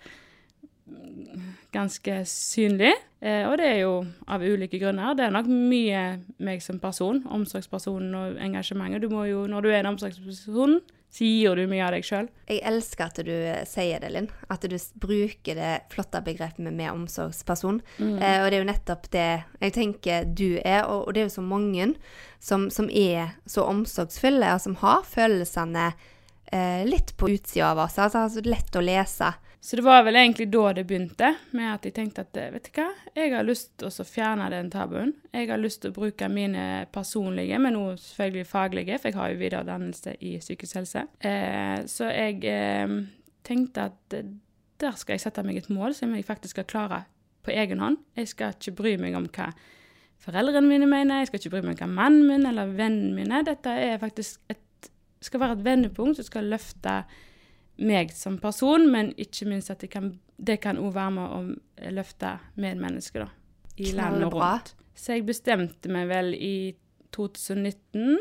ganske 1.74 2.22
synlig. 2.25 2.94
Eh, 3.22 3.44
og 3.50 3.58
det 3.62 3.68
er 3.68 3.79
jo 3.84 3.94
av 4.32 4.44
ulike 4.46 4.79
grunner. 4.82 5.15
Det 5.18 5.25
er 5.27 5.34
nok 5.34 5.50
mye 5.50 6.03
meg 6.46 6.63
som 6.65 6.79
person, 6.82 7.22
omsorgsperson 7.29 8.15
og 8.15 8.39
engasjementet. 8.41 9.03
Du 9.03 9.13
må 9.13 9.25
jo, 9.29 9.46
når 9.50 9.65
du 9.65 9.70
er 9.70 9.82
en 9.82 9.91
omsorgsperson, 9.94 10.79
gir 11.18 11.56
du 11.58 11.66
mye 11.70 11.86
av 11.86 11.96
deg 11.96 12.06
sjøl. 12.06 12.28
Jeg 12.50 12.62
elsker 12.70 13.08
at 13.08 13.20
du 13.25 13.32
eh, 13.34 13.63
sier 13.68 14.01
det, 14.04 14.12
Linn. 14.13 14.30
At 14.54 14.66
du 14.70 14.75
bruker 15.01 15.58
det 15.58 15.72
flotte 15.94 16.22
begrepet 16.25 16.62
med, 16.62 16.75
med 16.78 16.92
omsorgsperson. 16.92 17.82
Eh, 18.22 18.38
og 18.44 18.50
det 18.50 18.60
er 18.60 18.62
jo 18.62 18.70
nettopp 18.70 19.10
det 19.16 19.28
jeg 19.60 19.75
tenker 19.75 20.30
du 20.30 20.62
er, 20.62 20.86
og, 20.86 21.08
og 21.08 21.16
det 21.16 21.24
er 21.24 21.30
jo 21.30 21.38
så 21.39 21.46
mange 21.46 21.92
som, 22.39 22.70
som 22.74 22.89
er 22.94 23.36
så 23.50 23.66
omsorgsfulle, 23.68 24.54
og 24.54 24.62
som 24.63 24.78
har 24.84 25.06
følelsene 25.08 25.89
eh, 26.54 26.86
litt 26.88 27.16
på 27.18 27.32
utsida 27.34 27.74
av 27.74 27.84
oss. 27.88 27.98
Altså, 27.98 28.25
altså 28.28 28.46
lett 28.46 28.78
å 28.78 28.86
lese. 28.86 29.34
Så 29.62 29.75
det 29.75 29.84
var 29.84 30.06
vel 30.08 30.16
egentlig 30.16 30.48
da 30.54 30.70
det 30.74 30.86
begynte, 30.88 31.34
med 31.51 31.68
at 31.74 31.86
jeg 31.86 31.94
tenkte 31.98 32.24
at 32.24 32.38
eh, 32.39 32.51
vet 32.54 32.70
du 32.70 32.78
hva, 32.80 32.88
jeg 33.12 33.34
har 33.34 33.44
lyst 33.44 33.74
til 33.82 33.89
å 33.92 34.06
fjerne 34.08 34.48
den 34.54 34.70
tabuen. 34.72 35.12
Jeg 35.36 35.50
har 35.51 35.60
lyst 35.60 35.82
til 35.84 35.92
å 35.92 35.98
bruke 35.98 36.30
mine 36.32 36.86
personlige, 36.96 37.60
men 37.60 37.75
også 37.75 38.13
selvfølgelig 38.13 38.48
faglige, 38.48 39.00
for 39.00 39.12
jeg 39.12 39.20
har 39.20 39.34
jo 39.34 39.42
videreutdannelse 39.42 40.16
i 40.24 40.38
psykisk 40.39 40.80
helse. 40.80 41.04
Eh, 41.20 41.75
så 41.92 42.08
jeg 42.08 42.39
eh, 42.48 42.96
tenkte 43.44 43.89
at 43.92 44.16
eh, 44.16 44.32
der 44.80 44.96
skal 44.96 45.18
jeg 45.18 45.25
sette 45.25 45.44
meg 45.44 45.60
et 45.60 45.72
mål 45.74 45.92
som 45.98 46.16
jeg 46.16 46.28
faktisk 46.28 46.56
skal 46.56 46.70
klare 46.70 47.04
på 47.44 47.51
egen 47.51 47.84
hånd. 47.84 48.00
Jeg 48.16 48.32
skal 48.32 48.56
ikke 48.56 48.78
bry 48.80 48.96
meg 49.01 49.18
om 49.20 49.28
hva 49.28 49.51
foreldrene 50.24 50.68
mine 50.68 50.88
mener, 50.88 51.20
jeg 51.20 51.34
skal 51.34 51.44
ikke 51.44 51.56
bry 51.58 51.66
meg 51.66 51.75
om 51.75 51.84
hva 51.84 51.96
mannen 52.00 52.28
min 52.32 52.48
eller 52.48 52.72
vennene 52.78 53.12
mine. 53.16 53.44
Dette 53.48 53.75
er 53.75 54.00
faktisk 54.00 54.39
et, 54.51 54.92
skal 55.20 55.44
være 55.44 55.60
et 55.60 55.66
vendepunkt 55.68 56.20
som 56.20 56.28
skal 56.28 56.48
løfte 56.48 57.01
meg 57.79 58.12
som 58.15 58.38
person, 58.41 58.88
men 58.91 59.13
ikke 59.17 59.48
minst 59.50 59.71
at 59.74 59.83
det 59.83 59.91
kan 59.93 60.13
det 60.39 60.57
kan 60.63 60.79
være 60.79 61.12
med 61.15 61.36
å 61.36 61.91
løfte 61.95 62.38
medmennesker 62.59 63.25
da, 63.25 63.29
i 63.79 63.91
landet 63.95 64.33
rundt. 64.33 64.74
Så 64.95 65.15
jeg 65.15 65.27
bestemte 65.27 65.91
meg 65.91 66.09
vel 66.09 66.33
i 66.36 66.75
2019 67.15 68.19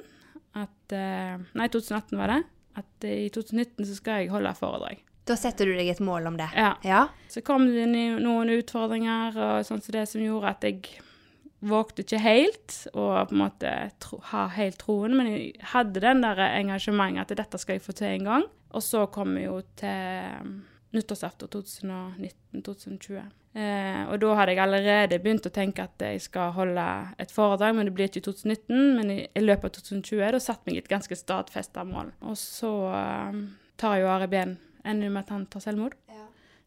at 0.59 0.95
eh, 0.95 1.35
Nei, 1.59 1.67
2018 1.71 2.19
var 2.19 2.33
det. 2.33 2.39
At 2.79 3.07
eh, 3.07 3.27
i 3.27 3.29
2019 3.35 3.87
så 3.87 3.99
skal 3.99 4.23
jeg 4.23 4.33
holde 4.33 4.55
foredrag. 4.59 5.03
Da 5.29 5.37
setter 5.37 5.69
du 5.69 5.75
deg 5.77 5.91
et 5.93 6.03
mål 6.03 6.31
om 6.31 6.39
det. 6.39 6.49
Ja. 6.57 6.73
Ja. 6.87 7.03
Så 7.31 7.43
kom 7.47 7.67
det 7.69 7.87
noen 7.91 8.55
utfordringer 8.55 9.37
og 9.37 9.67
sånn 9.69 9.83
som 9.85 9.95
det 9.99 10.07
som 10.09 10.23
gjorde 10.25 10.55
at 10.55 10.65
jeg 10.65 11.03
vågte 11.61 12.05
ikke 12.05 12.21
helt 12.23 12.75
og 12.93 13.31
på 13.31 13.35
en 13.35 13.41
måte 13.41 13.73
tro, 14.03 14.21
ha 14.31 14.47
helt 14.55 14.79
troen, 14.83 15.17
men 15.19 15.31
jeg 15.33 15.71
hadde 15.73 16.03
den 16.05 16.23
der 16.23 16.41
engasjementet 16.47 17.35
at 17.35 17.43
dette 17.43 17.61
skal 17.61 17.79
jeg 17.79 17.85
få 17.85 17.95
til 17.99 18.13
en 18.13 18.29
gang. 18.29 18.47
Og 18.77 18.85
så 18.85 19.07
kom 19.11 19.35
vi 19.35 19.47
jo 19.47 19.59
til 19.81 20.39
um, 20.45 20.55
nyttårsaften 20.95 21.51
2019-2020. 21.55 23.19
Eh, 23.59 24.03
og 24.13 24.21
da 24.21 24.35
hadde 24.37 24.53
jeg 24.53 24.61
allerede 24.63 25.19
begynt 25.25 25.49
å 25.49 25.53
tenke 25.55 25.87
at 25.89 26.05
jeg 26.05 26.21
skal 26.23 26.53
holde 26.55 26.85
et 27.19 27.33
foredrag, 27.33 27.75
men 27.75 27.89
det 27.89 27.95
blir 27.97 28.11
ikke 28.11 28.21
i 28.21 28.27
2019. 28.29 28.77
Men 28.99 29.15
i, 29.15 29.19
i 29.27 29.45
løpet 29.45 29.81
av 29.81 29.89
2020 29.89 30.37
da 30.37 30.43
satte 30.43 30.69
meg 30.69 30.83
et 30.83 30.93
ganske 30.93 31.19
stadfesta 31.19 31.87
mål. 31.89 32.13
Og 32.29 32.37
så 32.39 32.73
eh, 32.93 33.43
tar 33.81 33.99
jo 34.03 34.13
Ari 34.13 34.31
Behn 34.31 34.59
ender 34.89 35.11
med 35.11 35.25
at 35.25 35.35
han 35.35 35.49
tar 35.51 35.65
selvmord. 35.65 35.97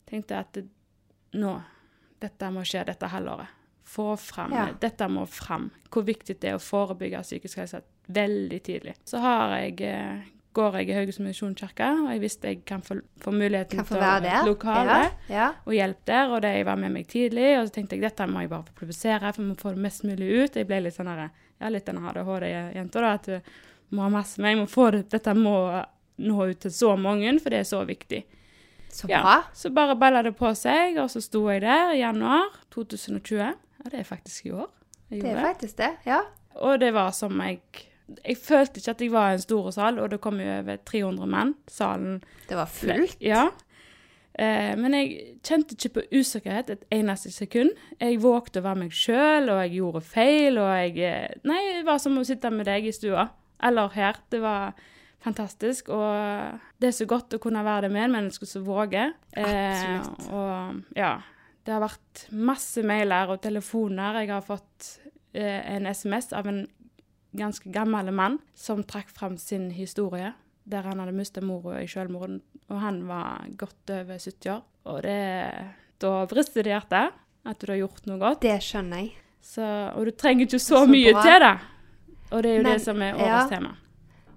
Tenkte 0.09 0.41
at 0.41 0.57
nå, 1.39 1.55
dette 2.19 2.51
må 2.51 2.65
skje 2.67 2.83
dette 2.89 3.09
halvåret. 3.13 3.60
Få 3.83 4.17
fram, 4.17 4.51
Ja. 4.53 4.67
Dette 4.79 5.07
må 5.09 5.25
fram. 5.27 5.71
Hvor 5.89 6.03
viktig 6.03 6.39
det 6.39 6.49
er 6.51 6.55
å 6.55 6.61
forebygge 6.63 7.21
psykisk 7.23 7.57
helse 7.57 7.81
veldig 8.07 8.63
tidlig. 8.63 8.93
Så 9.05 9.19
har 9.19 9.55
jeg, 9.57 9.81
eh, 9.81 10.21
går 10.53 10.73
jeg 10.79 10.89
i 10.89 10.93
Haugesund 10.93 11.27
Misjonskirke, 11.27 11.87
og 12.03 12.09
jeg 12.11 12.21
visste 12.21 12.47
jeg 12.47 12.65
kan 12.65 12.81
få, 12.81 13.01
få 13.19 13.31
muligheten 13.31 13.77
Kan 13.77 13.85
få 13.85 13.95
til 13.95 14.29
å 14.29 14.45
lokale 14.45 14.85
Ja. 14.87 15.11
ja. 15.29 15.53
og 15.65 15.73
hjelpe 15.73 16.05
der, 16.05 16.29
og 16.29 16.41
de 16.41 16.63
var 16.63 16.75
med 16.77 16.91
meg 16.91 17.07
tidlig. 17.07 17.57
Og 17.59 17.67
så 17.67 17.73
tenkte 17.73 17.95
jeg 17.95 18.01
dette 18.01 18.27
må 18.27 18.41
jeg 18.41 18.49
bare 18.49 18.63
få 18.63 18.73
publisere, 18.85 19.33
for 19.33 19.41
vi 19.41 19.49
må 19.49 19.55
få 19.55 19.69
det 19.75 19.77
mest 19.81 20.03
mulig 20.03 20.43
ut. 20.43 20.55
Jeg 20.55 20.67
ble 20.67 20.81
litt 20.83 20.95
sånn 20.95 21.29
ja, 21.61 21.69
litt 21.69 21.85
den 21.85 21.97
ADHD-jenta, 21.97 23.01
da, 23.01 23.13
at 23.13 23.23
du 23.25 23.41
må 23.95 24.01
ha 24.03 24.09
masse 24.09 24.39
med. 24.41 24.55
Jeg 24.55 24.61
må 24.63 24.67
få 24.69 24.91
det, 24.91 25.09
dette 25.09 25.33
må 25.35 25.85
nå 26.17 26.49
ut 26.49 26.59
til 26.59 26.71
så 26.71 26.97
mange, 26.99 27.39
for 27.41 27.49
det 27.49 27.59
er 27.59 27.63
så 27.69 27.85
viktig. 27.85 28.23
Så 28.91 29.07
Ja. 29.09 29.43
Så 29.53 29.69
bare 29.73 29.95
balla 29.95 30.21
det 30.21 30.35
på 30.37 30.53
seg, 30.55 30.97
og 30.97 31.09
så 31.09 31.21
sto 31.21 31.47
jeg 31.49 31.61
der 31.61 31.93
i 31.93 31.99
januar 32.01 32.49
2020. 32.71 33.53
Ja, 33.81 33.89
det 33.89 33.99
er 33.99 34.03
faktisk 34.07 34.45
i 34.45 34.51
år. 34.51 34.69
Jeg 35.11 35.21
Det 35.21 35.31
er 35.31 35.41
faktisk 35.43 35.77
det. 35.77 35.89
Ja. 36.05 36.19
Og 36.55 36.79
det 36.79 36.93
var 36.93 37.11
som 37.11 37.39
jeg 37.41 37.59
Jeg 38.27 38.37
følte 38.37 38.77
ikke 38.81 38.91
at 38.91 39.01
jeg 39.01 39.11
var 39.11 39.29
i 39.29 39.33
en 39.33 39.39
stor 39.39 39.69
sal, 39.71 39.99
og 39.99 40.11
det 40.11 40.19
kom 40.21 40.39
jo 40.39 40.47
over 40.59 40.75
300 40.85 41.27
mann. 41.27 41.53
Salen 41.67 42.21
Det 42.49 42.57
var 42.57 42.65
fullt. 42.65 43.17
ja. 43.21 43.49
Eh, 44.39 44.77
men 44.79 44.93
jeg 44.95 45.17
kjente 45.43 45.75
ikke 45.75 45.93
på 45.93 46.19
usikkerhet 46.19 46.69
et 46.69 46.83
eneste 46.91 47.31
sekund. 47.31 47.71
Jeg 47.99 48.21
vågte 48.23 48.59
å 48.59 48.63
være 48.63 48.79
meg 48.85 48.91
sjøl, 48.95 49.49
og 49.51 49.59
jeg 49.63 49.73
gjorde 49.75 50.01
feil, 50.01 50.57
og 50.57 50.69
jeg 50.71 50.97
eh, 51.03 51.33
Nei, 51.47 51.59
det 51.77 51.85
var 51.85 51.99
som 51.99 52.17
å 52.17 52.23
sitte 52.23 52.51
med 52.51 52.65
deg 52.65 52.87
i 52.87 52.91
stua. 52.95 53.27
Eller 53.63 53.91
her. 53.95 54.15
Det 54.31 54.41
var 54.41 54.73
fantastisk. 55.21 55.91
Og 55.93 56.59
det 56.81 56.89
er 56.89 56.95
så 56.95 57.05
godt 57.05 57.35
å 57.37 57.41
kunne 57.43 57.63
være 57.63 57.87
det 57.87 57.91
med 57.93 58.07
en 58.07 58.15
menneske 58.17 58.47
som 58.49 58.65
våger. 58.65 59.13
Absolutt. 59.37 60.31
og 60.31 60.97
ja. 60.97 61.19
Det 61.65 61.73
har 61.75 61.83
vært 61.83 62.23
masse 62.33 62.81
mailer 62.87 63.29
og 63.35 63.41
telefoner. 63.43 64.21
Jeg 64.23 64.31
har 64.33 64.41
fått 64.45 64.87
eh, 65.33 65.75
en 65.75 65.85
SMS 65.91 66.31
av 66.33 66.47
en 66.49 66.63
ganske 67.37 67.69
gammel 67.71 68.09
mann 68.11 68.39
som 68.57 68.81
trakk 68.83 69.09
fram 69.13 69.37
sin 69.39 69.69
historie, 69.71 70.33
der 70.65 70.83
han 70.89 70.99
hadde 70.99 71.13
mistet 71.15 71.43
mora 71.47 71.79
i 71.83 71.87
selvmord, 71.87 72.39
og 72.69 72.79
han 72.81 73.03
var 73.07 73.45
godt 73.59 73.93
over 73.93 74.17
70 74.19 74.49
år. 74.55 74.63
Og 74.91 75.01
det, 75.05 75.17
da 76.01 76.15
brister 76.29 76.63
det 76.65 76.71
i 76.71 76.75
hjertet 76.75 77.19
at 77.45 77.61
du 77.61 77.69
har 77.71 77.79
gjort 77.83 78.05
noe 78.09 78.19
godt. 78.21 78.41
Det 78.43 78.57
skjønner 78.65 79.03
jeg. 79.05 79.13
Så, 79.41 79.63
og 79.95 80.05
du 80.05 80.11
trenger 80.13 80.45
ikke 80.45 80.59
så, 80.61 80.83
Så 80.83 80.89
mye 80.89 81.13
bra. 81.13 81.21
til 81.25 81.39
det. 81.45 81.53
Og 82.31 82.43
det 82.43 82.49
er 82.51 82.57
jo 82.57 82.63
Men- 82.63 82.71
det 82.73 82.81
som 82.83 83.01
er 83.01 83.13
årets 83.15 83.51
ja. 83.51 83.57
tema. 83.57 83.75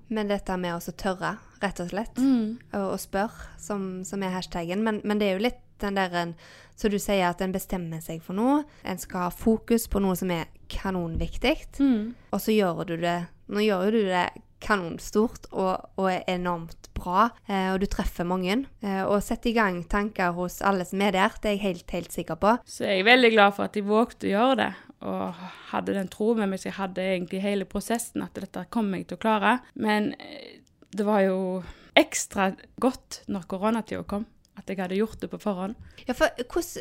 Men 0.08 0.28
dette 0.28 0.56
med 0.60 0.74
å 0.76 0.92
tørre, 0.96 1.38
rett 1.62 1.80
og 1.80 1.88
slett, 1.90 2.16
Mm. 2.18 2.58
og, 2.74 2.92
og 2.92 2.98
spørre, 3.00 3.48
som, 3.58 4.04
som 4.04 4.22
er 4.22 4.30
hashtaggen. 4.36 4.82
Men, 4.84 5.00
men 5.04 5.18
det 5.18 5.28
er 5.28 5.38
jo 5.38 5.44
litt 5.48 5.60
den 5.84 6.00
der 6.00 6.14
en 6.24 6.36
Så 6.74 6.88
du 6.90 6.96
sier 6.98 7.28
at 7.28 7.40
en 7.44 7.52
bestemmer 7.54 8.00
seg 8.02 8.18
for 8.24 8.34
noe. 8.34 8.64
En 8.82 8.98
skal 8.98 9.28
ha 9.28 9.30
fokus 9.30 9.86
på 9.86 10.00
noe 10.02 10.16
som 10.18 10.32
er 10.34 10.48
kanonviktig. 10.66 11.54
Mm. 11.78 12.16
Og 12.34 12.40
så 12.42 12.56
gjør 12.56 12.82
du 12.88 12.96
det 12.98 13.20
Nå 13.46 13.60
gjør 13.60 13.92
du 13.92 14.00
det 14.08 14.24
kanonstort 14.64 15.48
og, 15.52 15.90
og 16.00 16.08
er 16.08 16.22
enormt 16.32 16.88
bra, 16.96 17.28
eh, 17.50 17.70
og 17.74 17.82
du 17.82 17.86
treffer 17.90 18.26
mange. 18.28 18.62
Eh, 18.84 19.02
og 19.04 19.22
setter 19.24 19.50
i 19.50 19.56
gang 19.56 19.82
tanker 19.90 20.34
hos 20.36 20.60
alle 20.64 20.86
som 20.88 21.02
er 21.04 21.14
der, 21.16 21.36
det 21.42 21.50
er 21.50 21.56
jeg 21.58 21.64
helt, 21.64 21.94
helt 21.96 22.16
sikker 22.16 22.40
på. 22.40 22.56
Så 22.64 22.86
jeg 22.88 23.02
er 23.02 23.10
veldig 23.10 23.32
glad 23.34 23.56
for 23.56 23.68
at 23.68 23.78
jeg 23.78 23.88
vågte 23.88 24.30
å 24.30 24.34
gjøre 24.34 24.58
det, 24.62 24.70
og 25.04 25.46
hadde 25.72 25.96
den 25.98 26.12
troen 26.12 26.40
med 26.42 26.54
meg 26.54 26.62
som 26.62 26.70
jeg 26.70 26.78
hadde 26.78 27.08
egentlig 27.14 27.42
hele 27.44 27.68
prosessen, 27.68 28.24
at 28.24 28.36
dette 28.40 28.66
kom 28.74 28.92
jeg 28.96 29.08
til 29.10 29.18
å 29.18 29.24
klare. 29.24 29.56
Men 29.76 30.12
eh, 30.16 30.60
det 30.94 31.08
var 31.08 31.24
jo 31.26 31.40
ekstra 31.98 32.52
godt 32.82 33.22
når 33.30 33.50
koronatida 33.50 34.06
kom, 34.08 34.24
at 34.56 34.68
jeg 34.70 34.78
hadde 34.78 34.96
gjort 35.00 35.20
det 35.20 35.30
på 35.32 35.40
forhånd. 35.42 35.74
Ja, 36.06 36.14
for 36.14 36.28
hos, 36.54 36.78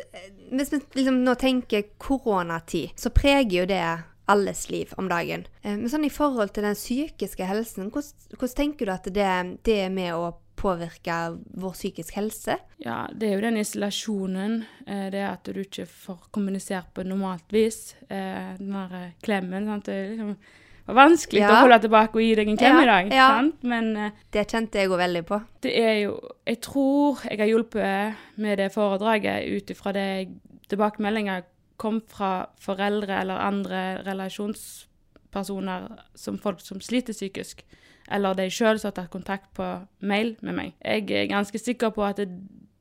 Hvis 0.52 0.72
vi 0.72 0.80
liksom 0.94 1.22
nå 1.24 1.34
tenker 1.40 1.82
koronatid, 1.98 2.90
så 2.96 3.10
preger 3.10 3.60
jo 3.62 3.66
det 3.66 3.82
alles 4.26 4.70
liv 4.70 4.92
om 4.96 5.08
dagen. 5.08 5.46
Eh, 5.62 5.76
Men 5.76 5.88
sånn 5.92 6.06
i 6.06 6.10
forhold 6.12 6.54
til 6.54 6.64
den 6.64 6.74
psykiske 6.78 7.44
helsen, 7.44 7.90
hvordan, 7.90 8.38
hvordan 8.38 8.56
tenker 8.56 8.86
du 8.86 8.92
at 8.94 9.04
det, 9.12 9.28
det 9.66 9.78
er 9.84 9.90
med 9.92 10.14
å 10.14 10.32
påvirke 10.56 11.16
vår 11.60 11.72
psykisk 11.74 12.14
helse? 12.16 12.56
Ja, 12.78 13.08
det 13.12 13.28
er 13.28 13.34
jo 13.34 13.42
den 13.44 13.58
isolasjonen, 13.60 14.64
eh, 14.86 15.10
det 15.10 15.24
at 15.28 15.44
du 15.44 15.60
ikke 15.60 15.84
får 15.90 16.28
kommunisert 16.32 16.94
på 16.94 17.04
normalt 17.04 17.52
vis. 17.52 17.96
Eh, 18.08 18.54
Den 18.58 18.70
der 18.72 18.94
eh, 19.02 19.10
klemmen, 19.22 19.66
sant. 19.66 19.84
Det 19.90 19.94
er 19.94 20.12
liksom 20.14 20.36
var 20.86 20.94
vanskelig 20.94 21.40
Ja. 21.40 21.48
å 21.50 21.60
holde 21.62 21.78
tilbake 21.80 22.14
og 22.18 22.22
gi 22.22 22.34
deg 22.34 22.48
en 22.48 22.56
klem 22.60 22.76
Ja, 22.76 22.82
i 22.82 22.86
dag, 22.86 23.12
ja. 23.12 23.28
sant. 23.38 23.62
Men 23.62 23.96
uh, 23.96 24.10
Det 24.32 24.46
kjente 24.50 24.78
jeg 24.78 24.90
òg 24.90 24.98
veldig 24.98 25.24
på. 25.26 25.40
det 25.62 25.72
er 25.80 25.94
jo 26.04 26.20
Jeg 26.46 26.60
tror 26.60 27.18
jeg 27.30 27.38
har 27.38 27.46
hjulpet 27.46 28.14
med 28.36 28.58
det 28.58 28.72
foredraget 28.72 29.48
ut 29.56 29.70
ifra 29.70 29.92
det 29.92 30.28
tilbakemeldinger 30.68 31.42
kom 31.76 32.00
fra 32.06 32.46
foreldre 32.60 33.20
eller 33.20 33.34
andre 33.36 34.02
relasjonspersoner 34.06 35.88
som 36.14 36.38
folk 36.38 36.60
som 36.60 36.80
sliter 36.80 37.12
psykisk. 37.16 37.64
Eller 38.10 38.34
de 38.36 38.48
sjøl 38.52 38.78
som 38.78 38.90
har 38.92 38.98
tatt 38.98 39.10
kontakt 39.12 39.50
på 39.56 39.66
mail 40.04 40.34
med 40.44 40.54
meg. 40.58 40.74
Jeg 40.84 41.08
er 41.10 41.30
ganske 41.32 41.58
sikker 41.58 41.90
på 41.96 42.04
at 42.04 42.16
det, 42.20 42.28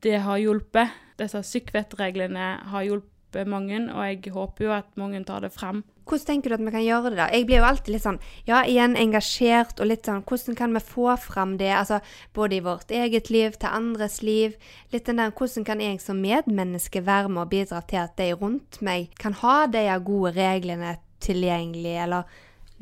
det 0.04 0.20
har 0.26 0.38
hjulpet. 0.42 0.92
Disse 1.18 1.40
sykvettreglene 1.48 2.50
har 2.74 2.84
hjulpet 2.84 3.48
mange, 3.50 3.80
og 3.94 4.04
jeg 4.10 4.34
håper 4.36 4.66
jo 4.68 4.72
at 4.76 4.90
mange 5.00 5.24
tar 5.26 5.42
det 5.46 5.54
fram. 5.56 5.84
Hvordan 6.06 6.26
tenker 6.26 6.50
du 6.50 6.56
at 6.56 6.60
vi 6.66 6.72
kan 6.72 6.84
gjøre 6.84 7.10
det, 7.12 7.18
da? 7.18 7.28
Jeg 7.32 7.46
blir 7.48 7.58
jo 7.62 7.64
alltid 7.68 7.94
litt 7.94 8.04
sånn, 8.04 8.20
ja, 8.46 8.64
igjen 8.68 8.96
engasjert, 9.00 9.80
og 9.80 9.88
litt 9.88 10.04
sånn, 10.06 10.24
hvordan 10.28 10.56
kan 10.60 10.74
vi 10.74 10.80
få 10.84 11.18
fram 11.20 11.58
det, 11.58 11.72
altså, 11.72 12.02
både 12.36 12.58
i 12.58 12.60
vårt 12.66 12.92
eget 12.92 13.30
liv, 13.30 13.56
til 13.58 13.70
andres 13.70 14.22
liv, 14.22 14.56
litt 14.92 15.06
den 15.06 15.18
der, 15.22 15.32
hvordan 15.32 15.64
kan 15.66 15.80
jeg 15.80 16.02
som 16.02 16.20
medmenneske 16.22 17.04
være 17.06 17.30
med 17.30 17.44
og 17.46 17.50
bidra 17.56 17.82
til 17.88 18.02
at 18.04 18.18
de 18.18 18.32
rundt 18.34 18.82
meg 18.82 19.10
kan 19.20 19.34
ha 19.34 19.66
de 19.68 19.86
gode 20.04 20.34
reglene 20.36 20.98
tilgjengelig, 21.24 21.96
eller 22.04 22.24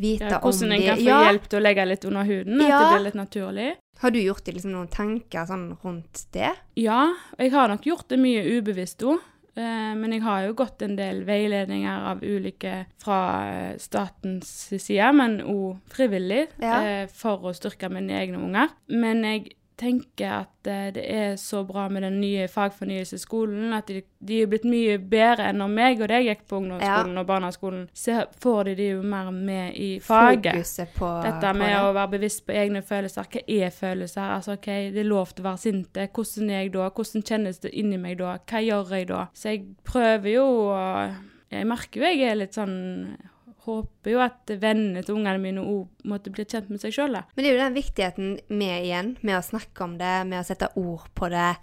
vite 0.01 0.25
Ja, 0.31 0.39
om 0.41 0.49
hvordan 0.49 0.71
en 0.73 0.81
kan 0.81 0.97
få 0.97 1.05
Ja, 1.05 1.21
hjelp 1.29 1.47
til 1.49 1.59
å 1.59 1.61
legge 1.61 1.85
litt 1.85 2.05
under 2.05 2.23
huden, 2.25 2.61
at 2.61 2.67
Ja. 2.69 2.79
det 2.79 2.91
blir 2.95 3.03
litt 3.11 3.19
naturlig. 3.21 3.75
har 4.01 4.09
du 4.11 4.17
gjort 4.19 4.43
deg 4.45 4.55
liksom 4.55 4.71
noen 4.71 4.89
tanker 4.89 5.45
sånn 5.45 5.77
rundt 5.83 6.25
det? 6.33 6.55
Ja, 6.75 7.13
jeg 7.37 7.51
har 7.51 7.67
nok 7.67 7.83
gjort 7.85 8.07
det 8.09 8.17
mye 8.17 8.41
ubevisst 8.57 8.97
òg. 9.03 9.19
Eh, 9.57 9.93
men 9.99 10.13
jeg 10.15 10.21
har 10.23 10.45
jo 10.45 10.53
gått 10.53 10.81
en 10.85 10.95
del 10.95 11.23
veiledninger 11.27 12.05
av 12.11 12.21
ulike 12.23 12.85
fra 13.03 13.17
eh, 13.51 13.77
statens 13.83 14.47
side, 14.79 15.09
men 15.13 15.39
òg 15.41 15.79
frivillig, 15.91 16.47
Ja. 16.61 16.81
eh, 16.83 17.07
for 17.07 17.37
å 17.49 17.53
styrke 17.53 17.89
mine 17.91 18.13
egne 18.21 18.39
unger. 18.39 18.69
Men 18.87 19.23
jeg 19.27 19.51
tenker 19.81 20.35
at 20.43 20.69
eh, 20.69 20.91
det 20.93 21.03
er 21.09 21.31
så 21.41 21.63
bra 21.65 21.87
med 21.89 22.03
den 22.05 22.19
nye 22.21 22.45
fagfornyelseskolen, 22.51 23.73
at 23.73 23.87
de, 23.89 24.01
de 24.21 24.41
er 24.43 24.49
blitt 24.51 24.67
mye 24.69 24.97
bedre 25.11 25.47
enn 25.49 25.57
når 25.61 25.71
meg 25.73 26.03
og 26.05 26.11
deg 26.11 26.27
gikk 26.27 26.43
på 26.49 26.59
ungdomsskolen 26.61 27.17
og 27.21 27.27
barneskolen. 27.29 27.87
Så 27.97 28.19
får 28.43 28.69
de 28.69 28.75
de 28.81 28.89
jo 28.91 29.01
mer 29.03 29.31
med 29.33 29.73
i 29.75 29.89
faget. 30.03 30.51
Fokuset 30.53 30.93
på, 30.97 31.09
Dette 31.25 31.53
med 31.57 31.73
det. 31.73 31.81
å 31.81 31.91
være 31.97 32.13
bevisst 32.13 32.45
på 32.47 32.55
egne 32.61 32.83
følelser. 32.85 33.27
Hva 33.31 33.43
er 33.47 33.73
følelser? 33.75 34.21
Altså, 34.37 34.55
ok, 34.59 34.69
Det 34.93 35.01
er 35.03 35.09
lov 35.09 35.33
til 35.33 35.45
å 35.45 35.49
være 35.49 35.63
sinte. 35.65 36.07
Hvordan 36.13 36.49
er 36.49 36.61
jeg 36.61 36.73
da? 36.77 36.89
Hvordan 36.89 37.27
kjennes 37.31 37.59
det 37.65 37.73
inni 37.73 37.97
meg 37.97 38.17
da? 38.21 38.37
Hva 38.45 38.61
gjør 38.63 38.95
jeg 38.95 39.09
da? 39.11 39.25
Så 39.33 39.49
jeg 39.55 39.65
prøver 39.87 40.29
jo 40.37 40.47
å 40.69 40.79
Jeg 41.51 41.67
merker 41.67 41.99
jo 41.99 42.07
jeg 42.07 42.29
er 42.29 42.37
litt 42.39 42.55
sånn 42.55 43.17
Håper 43.67 44.09
jo 44.15 44.23
at 44.23 44.51
vennene 44.61 45.03
til 45.05 45.19
ungene 45.19 45.41
mine 45.41 45.61
òg 45.61 46.07
måtte 46.09 46.33
bli 46.33 46.47
kjent 46.49 46.71
med 46.71 46.81
seg 46.81 46.95
sjøl. 46.95 47.13
Men 47.13 47.43
det 47.43 47.49
er 47.49 47.55
jo 47.55 47.61
den 47.61 47.77
viktigheten 47.77 48.33
med 48.49 48.87
igjen, 48.87 49.15
med 49.21 49.37
å 49.37 49.45
snakke 49.45 49.85
om 49.85 49.99
det, 50.01 50.15
med 50.31 50.41
å 50.41 50.47
sette 50.47 50.71
ord 50.81 51.07
på 51.17 51.29
det. 51.33 51.53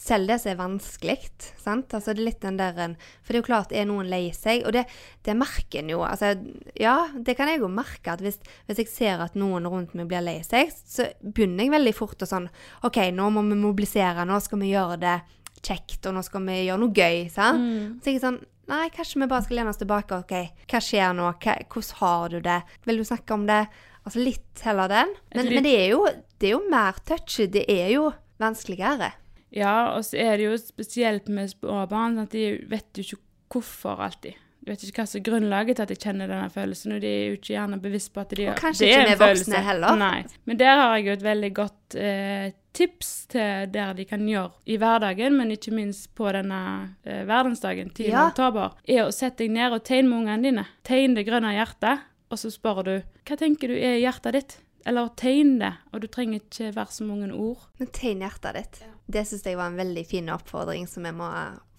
selv 0.00 0.28
det 0.28 0.38
som 0.42 0.50
er 0.50 0.58
vanskelig. 0.58 1.18
sant? 1.60 1.92
Altså 1.94 2.14
det 2.14 2.22
er 2.22 2.28
litt 2.28 2.40
den 2.42 2.58
der 2.58 2.74
For 3.22 3.32
det 3.32 3.36
er 3.36 3.40
jo 3.40 3.46
klart, 3.46 3.72
er 3.72 3.86
noen 3.86 4.08
lei 4.10 4.32
seg? 4.34 4.64
Og 4.66 4.72
det, 4.74 4.84
det 5.24 5.36
merker 5.38 5.82
en 5.82 5.92
jo. 5.92 6.02
Altså, 6.06 6.34
ja, 6.78 6.96
det 7.14 7.36
kan 7.38 7.48
jeg 7.50 7.62
jo 7.62 7.68
merke. 7.68 8.12
at 8.12 8.20
hvis, 8.20 8.38
hvis 8.66 8.82
jeg 8.82 8.90
ser 8.90 9.22
at 9.24 9.34
noen 9.38 9.66
rundt 9.66 9.94
meg 9.94 10.08
blir 10.10 10.24
lei 10.24 10.40
seg, 10.42 10.70
så 10.70 11.08
begynner 11.22 11.64
jeg 11.64 11.74
veldig 11.76 11.94
fort 11.94 12.22
å 12.22 12.28
sånn 12.28 12.48
OK, 12.84 12.98
nå 13.14 13.30
må 13.30 13.44
vi 13.50 13.60
mobilisere. 13.60 14.26
Nå 14.26 14.40
skal 14.40 14.62
vi 14.62 14.72
gjøre 14.74 14.98
det 15.02 15.18
kjekt, 15.64 16.02
og 16.06 16.16
nå 16.16 16.24
skal 16.26 16.44
vi 16.48 16.64
gjøre 16.66 16.82
noe 16.82 16.94
gøy. 16.94 17.28
sant? 17.32 17.62
Mm. 17.62 17.94
Så 18.02 18.10
jeg 18.10 18.20
er 18.20 18.26
sånn 18.26 18.42
Nei, 18.70 18.86
kanskje 18.94 19.20
vi 19.20 19.28
bare 19.30 19.44
skal 19.44 19.60
lene 19.60 19.72
oss 19.74 19.80
tilbake. 19.80 20.20
OK, 20.24 20.62
hva 20.70 20.80
skjer 20.82 21.16
nå? 21.16 21.32
Hva, 21.42 21.56
hvordan 21.72 21.98
har 22.00 22.32
du 22.32 22.38
det? 22.44 22.60
Vil 22.88 23.00
du 23.00 23.06
snakke 23.08 23.36
om 23.36 23.44
det? 23.48 23.64
Altså 24.04 24.20
litt 24.20 24.62
heller 24.64 24.90
den. 24.92 25.12
Men, 25.34 25.50
men 25.52 25.66
det, 25.66 25.74
er 25.80 25.92
jo, 25.94 26.04
det 26.40 26.48
er 26.48 26.56
jo 26.56 26.62
mer 26.72 27.00
touchy. 27.08 27.48
Det 27.52 27.64
er 27.72 27.92
jo 27.94 28.08
vanskeligere. 28.42 29.12
Ja, 29.54 29.94
og 29.94 30.02
så 30.06 30.18
er 30.20 30.38
det 30.40 30.48
jo 30.48 30.56
spesielt 30.58 31.28
med 31.32 31.52
små 31.52 31.84
barn 31.90 32.18
at 32.24 32.32
de 32.34 32.56
vet 32.70 32.98
jo 32.98 33.06
ikke 33.06 33.22
hvorfor 33.54 34.02
alltid. 34.02 34.40
De 34.64 34.72
vet 34.72 34.84
ikke 34.86 35.02
hva 35.02 35.04
som 35.10 35.18
er 35.18 35.24
grunnlaget 35.26 35.76
til 35.76 35.84
at 35.84 35.90
de 35.92 35.96
kjenner 36.00 36.30
denne 36.30 36.48
følelsen, 36.48 36.94
og 36.96 37.02
de 37.04 37.08
er 37.08 37.24
jo 37.28 37.36
ikke 37.36 37.50
gjerne 37.52 37.78
bevisst 37.84 38.14
på 38.14 38.22
at 38.22 38.30
de 38.32 38.46
Og 38.48 38.56
kanskje 38.56 38.86
det 38.86 38.92
er 38.94 39.02
ikke 39.02 39.10
en 39.10 39.18
vi 39.18 39.24
voksne 39.26 39.60
heller. 39.66 39.98
Nei. 40.00 40.20
Men 40.48 40.60
der 40.62 40.80
har 40.80 40.94
jeg 40.96 41.04
jo 41.04 41.16
et 41.18 41.26
veldig 41.26 41.50
godt 41.58 41.96
eh, 42.00 42.46
tips 42.72 43.10
til 43.34 43.68
der 43.74 43.92
de 43.98 44.06
kan 44.08 44.24
gjøre 44.24 44.56
i 44.64 44.78
hverdagen, 44.80 45.36
men 45.36 45.52
ikke 45.52 45.74
minst 45.76 46.08
på 46.16 46.32
denne 46.32 46.62
eh, 47.04 47.26
verdensdagen 47.28 47.92
10. 47.92 48.08
Ja. 48.08 48.24
oktober, 48.30 48.72
er 48.88 49.04
å 49.04 49.12
sette 49.12 49.44
deg 49.44 49.52
ned 49.52 49.76
og 49.76 49.84
tegne 49.84 50.08
med 50.08 50.22
ungene 50.22 50.48
dine. 50.48 50.66
Tegn 50.88 51.18
det 51.18 51.26
grønne 51.28 51.52
hjertet, 51.58 52.08
og 52.32 52.40
så 52.40 52.48
spør 52.52 52.82
du 52.88 52.94
hva 53.28 53.40
tenker 53.40 53.68
du 53.68 53.76
er 53.76 53.98
i 53.98 54.04
hjertet 54.06 54.38
ditt? 54.38 54.58
Eller 54.88 55.12
tegn 55.20 55.58
det, 55.60 55.74
og 55.92 56.00
du 56.00 56.08
trenger 56.12 56.40
ikke 56.40 56.72
være 56.76 56.92
så 56.92 57.04
mange 57.04 57.28
ord. 57.32 57.68
Men 57.80 57.92
tegn 57.92 58.24
hjertet 58.24 58.58
ditt. 58.58 58.84
Det 59.12 59.28
syns 59.28 59.44
jeg 59.44 59.60
var 59.60 59.68
en 59.68 59.80
veldig 59.80 60.04
fin 60.08 60.32
oppfordring 60.32 60.88
som 60.88 61.04
jeg 61.04 61.16
må 61.16 61.28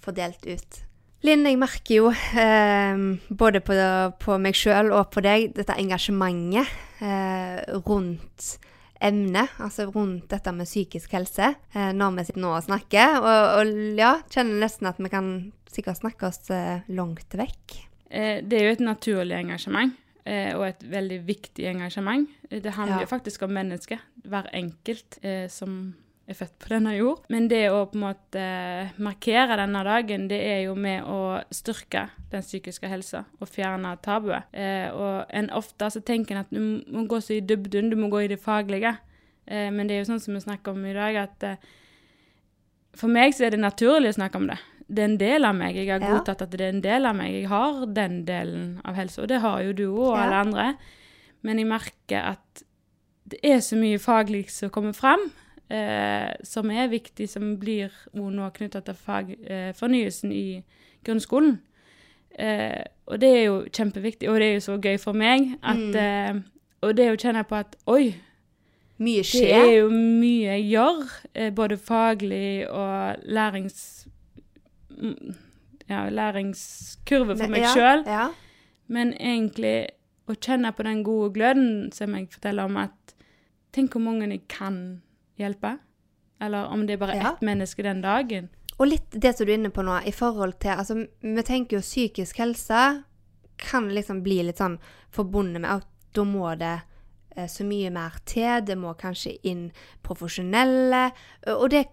få 0.01 0.13
delt 0.13 0.45
ut. 0.45 0.84
Linn, 1.25 1.45
jeg 1.47 1.57
merker 1.57 1.95
jo 1.95 2.09
eh, 2.11 2.99
både 3.33 3.61
på, 3.65 3.75
på 4.21 4.35
meg 4.41 4.57
sjøl 4.57 4.91
og 4.93 5.07
på 5.15 5.23
deg 5.25 5.53
dette 5.57 5.73
engasjementet 5.81 6.69
eh, 7.01 7.61
rundt 7.88 8.51
emnet, 9.05 9.55
altså 9.61 9.88
rundt 9.91 10.27
dette 10.31 10.53
med 10.55 10.67
psykisk 10.69 11.15
helse, 11.17 11.49
eh, 11.73 11.89
når 11.97 12.13
vi 12.19 12.25
sitter 12.27 12.43
nå 12.45 12.51
og 12.57 12.63
snakker. 12.67 13.17
Og, 13.21 13.57
og 13.63 13.73
ja, 13.99 14.13
kjenner 14.33 14.61
nesten 14.67 14.89
at 14.91 15.01
vi 15.01 15.11
kan 15.13 15.31
sikkert 15.71 16.03
snakke 16.03 16.29
oss 16.29 16.45
eh, 16.53 16.85
langt 16.95 17.33
vekk. 17.39 17.77
Eh, 18.09 18.39
det 18.45 18.59
er 18.61 18.67
jo 18.69 18.75
et 18.77 18.85
naturlig 18.85 19.39
engasjement, 19.39 19.95
eh, 20.29 20.51
og 20.55 20.67
et 20.69 20.85
veldig 20.93 21.21
viktig 21.27 21.67
engasjement. 21.73 22.29
Det 22.51 22.75
handler 22.77 22.99
Ja. 23.01 23.03
jo 23.07 23.13
faktisk 23.15 23.47
om 23.47 23.55
mennesket, 23.57 24.03
hver 24.29 24.51
enkelt 24.53 25.19
eh, 25.25 25.47
som 25.51 25.95
er 26.25 26.38
født 26.38 26.55
på 26.61 26.71
denne 26.73 26.95
jord. 26.95 27.25
Men 27.29 27.47
det 27.51 27.63
å 27.69 27.83
på 27.89 27.99
en 27.99 28.05
måte 28.07 28.45
markere 29.03 29.57
denne 29.59 29.83
dagen, 29.85 30.27
det 30.31 30.39
er 30.41 30.61
jo 30.65 30.75
med 30.77 31.05
å 31.05 31.39
styrke 31.53 32.07
den 32.31 32.45
psykiske 32.45 32.89
helsa 32.89 33.25
og 33.39 33.49
fjerne 33.51 33.93
tabuet. 34.05 34.49
Eh, 34.51 34.89
og 34.89 35.29
en 35.29 35.51
ofte 35.55 35.91
så 35.93 36.01
tenker 36.05 36.35
en 36.35 36.43
at 36.43 36.53
du 36.53 36.61
må 36.61 37.05
gå 37.09 37.21
så 37.21 37.38
i 37.38 37.43
dybden, 37.45 37.91
du 37.93 37.99
må 37.99 38.09
gå 38.13 38.25
i 38.25 38.31
det 38.31 38.41
faglige. 38.41 38.95
Eh, 39.45 39.69
men 39.71 39.85
det 39.88 39.97
er 39.97 40.03
jo 40.03 40.11
sånn 40.13 40.23
som 40.23 40.38
vi 40.38 40.45
snakker 40.45 40.73
om 40.73 40.85
i 40.89 40.95
dag, 40.97 41.21
at 41.27 41.45
eh, 41.45 41.73
for 42.95 43.11
meg 43.11 43.35
så 43.35 43.45
er 43.45 43.55
det 43.55 43.61
naturlig 43.61 44.13
å 44.13 44.19
snakke 44.19 44.41
om 44.41 44.49
det. 44.49 44.59
Det 44.85 45.01
er 45.01 45.09
en 45.09 45.17
del 45.21 45.47
av 45.47 45.55
meg. 45.57 45.77
Jeg 45.77 45.89
har 45.89 46.03
godtatt 46.03 46.43
at 46.45 46.53
det 46.53 46.61
er 46.61 46.75
en 46.75 46.83
del 46.83 47.09
av 47.09 47.15
meg. 47.17 47.33
Jeg 47.33 47.49
har 47.49 47.85
den 47.89 48.19
delen 48.27 48.67
av 48.85 48.97
helsa, 48.97 49.23
og 49.23 49.31
det 49.31 49.41
har 49.41 49.63
jo 49.65 49.73
du 49.77 49.88
og 49.89 50.13
alle 50.17 50.41
andre. 50.45 50.67
Men 51.45 51.61
jeg 51.61 51.69
merker 51.69 52.33
at 52.35 52.65
det 53.25 53.39
er 53.45 53.63
så 53.65 53.77
mye 53.77 53.97
faglig 54.01 54.45
som 54.53 54.69
kommer 54.73 54.93
fram, 54.93 55.23
eh, 55.69 56.34
som 56.43 56.69
er 56.71 56.88
viktig, 56.91 57.30
som 57.30 57.56
blir 57.60 57.91
nå 58.13 58.49
knytta 58.54 58.82
til 58.86 58.93
fagfornyelsen 58.95 60.32
eh, 60.32 60.38
i 60.38 60.63
grunnskolen. 61.06 61.60
Eh, 62.39 62.84
og 63.08 63.19
det 63.21 63.30
er 63.38 63.43
jo 63.45 63.58
kjempeviktig, 63.71 64.30
og 64.30 64.39
det 64.39 64.47
er 64.49 64.54
jo 64.58 64.65
så 64.65 64.78
gøy 64.82 64.97
for 64.99 65.13
meg 65.13 65.58
at 65.63 65.78
Mm. 65.78 65.95
eh, 65.95 66.41
Og 66.84 66.95
det 66.97 67.06
å 67.12 67.15
kjenne 67.17 67.43
på 67.47 67.56
at 67.56 67.75
oi, 67.88 68.13
Mye 68.99 69.23
skjer. 69.23 69.41
det 69.47 69.69
er 69.73 69.78
jo 69.80 69.89
mye 69.89 70.51
jeg 70.60 70.65
gjør, 70.69 70.99
eh, 71.36 71.49
både 71.51 71.78
faglig 71.78 72.67
og 72.69 73.15
lærings... 73.25 74.08
mm, 74.89 75.36
Ja, 75.89 76.10
læringskurve 76.10 77.38
for 77.38 77.47
meg 77.47 77.62
ja. 77.62 78.04
Ja. 78.06 78.28
Men 78.88 79.13
egentlig 79.13 79.88
å 80.28 80.34
kjenne 80.34 80.71
på 80.73 80.84
den 80.84 81.04
gode 81.04 81.34
gløden 81.34 81.91
som 81.93 82.15
jeg 82.15 82.30
forteller 82.32 82.65
om 82.65 82.78
at 82.78 82.91
Tenk 83.75 83.91
hvor 83.91 84.01
mange 84.01 84.30
jeg 84.32 84.47
kan 84.47 85.01
hjelpe. 85.37 85.77
Eller 86.41 86.67
om 86.67 86.85
det 86.85 86.93
er 86.93 86.97
bare 86.97 87.15
Ja. 87.15 87.31
ett 87.33 87.41
menneske 87.41 87.83
den 87.83 88.01
dagen. 88.01 88.49
Og 88.77 88.87
litt 88.87 89.09
det 89.11 89.37
som 89.37 89.45
du 89.45 89.53
er 89.53 89.57
inne 89.57 89.71
på 89.71 89.83
nå, 89.83 90.01
i 90.05 90.11
forhold 90.11 90.59
til 90.59 90.71
Altså, 90.71 91.07
vi 91.21 91.43
tenker 91.43 91.77
jo 91.77 91.81
psykisk 91.81 92.37
helse 92.37 93.03
kan 93.57 93.89
liksom 93.89 94.21
bli 94.23 94.43
litt 94.43 94.57
sånn 94.59 94.79
forbundet 95.15 95.61
med 95.61 95.71
at 95.71 95.87
da 96.13 96.23
må 96.23 96.57
det 96.59 96.81
eh, 97.35 97.47
så 97.47 97.63
mye 97.63 97.89
mer 97.91 98.17
til. 98.25 98.61
Det 98.65 98.77
må 98.77 98.93
kanskje 98.99 99.37
inn 99.43 99.71
profesjonelle. 100.03 101.11
Og 101.47 101.69
det 101.69 101.85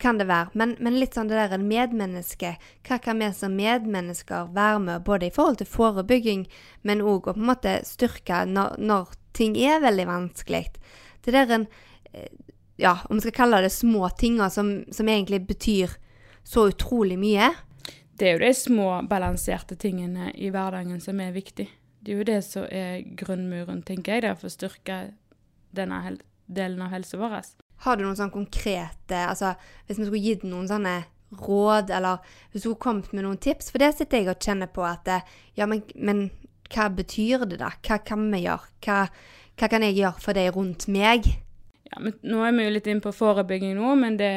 kan 0.00 0.18
det 0.18 0.26
være. 0.26 0.50
Men, 0.54 0.76
men 0.80 0.98
litt 0.98 1.14
sånn 1.14 1.28
det 1.30 1.38
der 1.38 1.58
medmenneske. 1.62 2.56
Hva 2.86 2.98
kan 3.02 3.20
vi 3.22 3.30
som 3.36 3.54
medmennesker 3.56 4.50
være 4.54 4.80
med, 4.82 5.04
både 5.06 5.28
i 5.28 5.34
forhold 5.34 5.60
til 5.60 5.70
forebygging, 5.70 6.46
men 6.82 7.04
òg 7.04 7.28
å 7.30 7.36
på 7.36 7.40
en 7.40 7.50
måte 7.52 7.76
styrke 7.86 8.44
når, 8.50 8.78
når 8.78 9.14
ting 9.36 9.56
er 9.56 9.84
veldig 9.84 10.08
vanskelig. 10.08 10.64
Det 11.24 11.34
der 11.34 11.54
en 11.54 11.68
eh, 12.12 12.28
Ja, 12.76 12.98
om 13.08 13.16
vi 13.16 13.26
skal 13.26 13.36
kalle 13.38 13.62
det 13.62 13.70
små 13.70 14.08
tinger 14.18 14.50
som, 14.50 14.84
som 14.92 15.08
egentlig 15.08 15.44
betyr 15.46 15.94
så 16.44 16.68
utrolig 16.68 17.18
mye. 17.18 17.52
Det 18.18 18.28
er 18.28 18.36
jo 18.36 18.44
de 18.44 18.52
små, 18.54 18.88
balanserte 19.10 19.76
tingene 19.80 20.30
i 20.34 20.50
hverdagen 20.54 21.00
som 21.02 21.20
er 21.22 21.34
viktig. 21.34 21.66
Det 22.04 22.12
er 22.12 22.20
jo 22.20 22.26
det 22.28 22.40
som 22.46 22.66
er 22.68 23.00
grunnmuren, 23.16 23.82
tenker 23.86 24.16
jeg, 24.16 24.26
der, 24.26 24.36
for 24.38 24.50
å 24.50 24.54
styrke 24.54 24.98
denne 25.74 26.00
hel 26.04 26.18
delen 26.46 26.82
av 26.84 26.92
helsa 26.92 27.18
vår. 27.18 27.40
Har 27.84 27.96
du 27.96 28.04
noen 28.04 28.18
sånn 28.18 28.32
konkrete 28.32 29.24
altså 29.26 29.54
Hvis 29.86 29.98
vi 29.98 30.06
skulle 30.06 30.22
gitt 30.22 30.44
noen 30.46 30.68
sånne 30.70 30.92
råd, 31.42 31.90
eller 31.90 32.20
hvis 32.52 32.62
du 32.62 32.68
skulle 32.68 32.82
kommet 32.84 33.10
med 33.12 33.24
noen 33.26 33.40
tips 33.42 33.72
For 33.72 33.82
det 33.82 33.90
sitter 33.96 34.20
jeg 34.20 34.30
og 34.30 34.44
kjenner 34.44 34.70
på 34.70 34.84
at 34.86 35.08
eh, 35.10 35.32
Ja, 35.58 35.66
men, 35.66 35.82
men 35.96 36.28
hva 36.70 36.86
betyr 36.94 37.46
det, 37.48 37.58
da? 37.60 37.72
Hva 37.84 37.98
kan 38.06 38.28
vi 38.30 38.44
gjøre? 38.44 38.70
Hva, 38.84 39.00
hva 39.58 39.70
kan 39.72 39.84
jeg 39.86 39.98
gjøre 39.98 40.22
for 40.22 40.38
de 40.38 40.46
rundt 40.54 40.86
meg? 40.92 41.26
Ja, 41.90 42.00
men 42.00 42.16
nå 42.24 42.40
er 42.44 42.54
vi 42.56 42.66
jo 42.66 42.74
litt 42.74 42.88
inne 42.90 43.04
på 43.04 43.12
forebygging 43.14 43.74
nå, 43.76 43.94
men 44.00 44.16
det, 44.20 44.30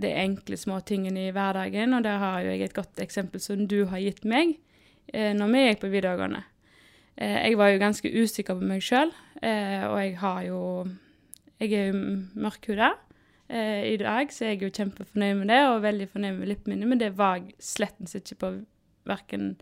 det 0.00 0.12
er 0.12 0.24
enkle 0.24 0.56
små 0.58 0.80
tingene 0.86 1.28
i 1.28 1.34
hverdagen. 1.34 1.94
Og 1.96 2.06
der 2.06 2.22
har 2.22 2.40
jo 2.44 2.54
jeg 2.54 2.68
et 2.68 2.76
godt 2.76 3.02
eksempel 3.02 3.42
som 3.42 3.66
du 3.70 3.84
har 3.90 4.02
gitt 4.02 4.24
meg 4.28 4.56
eh, 5.12 5.34
når 5.36 5.52
vi 5.52 5.66
gikk 5.66 5.84
på 5.84 5.92
videregående. 5.92 6.42
Eh, 7.20 7.36
jeg 7.50 7.60
var 7.60 7.72
jo 7.72 7.82
ganske 7.82 8.14
usikker 8.22 8.56
på 8.56 8.70
meg 8.72 8.82
sjøl, 8.84 9.12
eh, 9.42 9.84
og 9.84 10.00
jeg 10.00 10.18
har 10.22 10.42
jo 10.48 10.64
Jeg 11.60 11.74
er 11.76 11.90
jo 11.90 11.96
mørkhuda. 12.40 12.94
Eh, 13.50 13.92
I 13.92 13.96
dag 14.00 14.30
så 14.32 14.46
jeg 14.46 14.56
er 14.56 14.62
jo 14.64 14.72
kjempefornøyd 14.72 15.34
med 15.42 15.50
det, 15.52 15.58
og 15.68 15.82
veldig 15.82 16.06
fornøyd 16.08 16.38
med 16.38 16.48
lippene 16.48 16.76
mine, 16.76 16.88
men 16.88 17.00
det 17.02 17.10
var 17.18 17.36
jeg 17.36 17.52
slettens 17.60 18.14
ikke 18.16 18.38
på 18.40 18.50
verken 19.04 19.58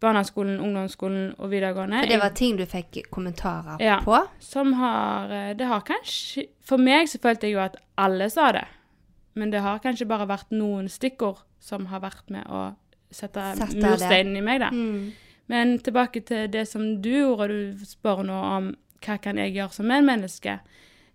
barneskolen, 0.00 0.60
ungdomsskolen 0.62 1.34
og 1.38 1.50
videregående. 1.50 2.00
For 2.04 2.12
det 2.12 2.20
var 2.22 2.34
ting 2.38 2.56
du 2.58 2.64
fikk 2.66 3.00
kommentarer 3.10 3.80
Ja. 3.82 4.00
på? 4.04 4.18
som 4.40 4.72
har 4.72 5.30
eh, 5.30 5.54
Det 5.54 5.66
har 5.66 5.80
kanskje 5.80 6.46
For 6.62 6.78
meg 6.78 7.08
så 7.08 7.18
følte 7.18 7.46
jeg 7.46 7.54
jo 7.54 7.60
at 7.64 7.76
alle 7.96 8.30
sa 8.30 8.52
det. 8.52 8.64
Men 9.34 9.50
det 9.50 9.60
har 9.62 9.78
kanskje 9.78 10.06
bare 10.06 10.26
vært 10.28 10.50
noen 10.50 10.88
stikkord 10.88 11.38
som 11.60 11.86
har 11.86 12.00
vært 12.00 12.30
med 12.30 12.46
å 12.46 12.74
sette 13.10 13.40
Sette 13.56 13.76
mursteinen 13.80 14.36
i 14.36 14.40
meg, 14.44 14.60
da. 14.60 14.68
Mm. 14.70 15.12
Men 15.48 15.78
tilbake 15.78 16.20
til 16.26 16.48
det 16.52 16.66
som 16.68 17.00
du 17.02 17.08
gjorde, 17.10 17.42
og 17.42 17.48
du 17.48 17.86
spør 17.86 18.22
nå 18.26 18.34
om 18.56 18.76
hva 19.04 19.16
kan 19.22 19.38
jeg 19.38 19.54
gjøre 19.54 19.72
som 19.72 19.86
medmenneske. 19.86 20.58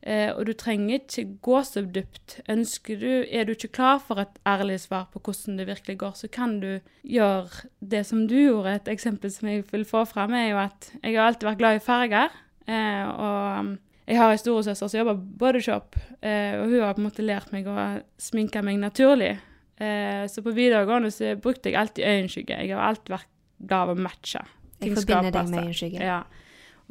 Eh, 0.04 0.34
og 0.36 0.44
du 0.50 0.52
trenger 0.60 1.00
ikke 1.00 1.38
gå 1.46 1.62
så 1.64 1.86
dypt. 1.88 2.42
Ønsker 2.52 3.00
du, 3.00 3.12
Er 3.24 3.46
du 3.46 3.54
ikke 3.54 3.72
klar 3.72 4.02
for 4.04 4.20
et 4.20 4.36
ærlig 4.46 4.82
svar 4.84 5.08
på 5.14 5.22
hvordan 5.24 5.58
det 5.58 5.68
virkelig 5.68 5.98
går, 5.98 6.12
så 6.20 6.28
kan 6.28 6.60
du 6.60 6.80
gjøre 7.04 7.70
det 7.80 8.06
som 8.06 8.28
du 8.28 8.36
gjorde. 8.36 8.76
Et 8.76 8.88
eksempel 8.88 9.32
som 9.32 9.48
jeg 9.48 9.64
vil 9.72 9.86
få 9.86 10.04
frem, 10.06 10.34
er 10.34 10.50
jo 10.50 10.58
at 10.58 10.92
jeg 11.02 11.16
har 11.16 11.28
alltid 11.28 11.48
vært 11.48 11.62
glad 11.62 11.76
i 11.80 11.86
farger. 11.86 12.36
Eh, 12.68 13.08
og 13.08 13.60
um, 13.60 13.72
jeg 14.08 14.20
har 14.20 14.32
en 14.32 14.38
storesøster 14.38 14.92
som 14.92 15.00
jobber 15.00 15.24
bodyshop, 15.40 15.96
eh, 16.22 16.60
og 16.60 16.68
hun 16.68 16.82
har 16.82 16.96
på 16.96 17.00
en 17.00 17.08
måte 17.08 17.24
lært 17.24 17.54
meg 17.56 17.68
å 17.68 17.78
sminke 18.20 18.64
meg 18.66 18.82
naturlig. 18.82 19.38
Eh, 19.80 20.26
så 20.28 20.44
på 20.44 20.52
videregående 20.52 21.12
så 21.12 21.32
brukte 21.40 21.72
jeg 21.72 21.80
alltid 21.80 22.04
øyenskygge. 22.04 22.60
Jeg 22.60 22.76
har 22.76 22.90
alltid 22.90 23.16
vært 23.16 23.32
glad 23.64 23.80
av 23.80 23.94
å 23.94 24.04
matche. 24.04 24.44
Jeg 24.84 24.98
forbinder 24.98 25.32
deg 25.32 25.50
med 25.54 25.64
øyenskygge. 25.64 26.04
Ja. 26.04 26.20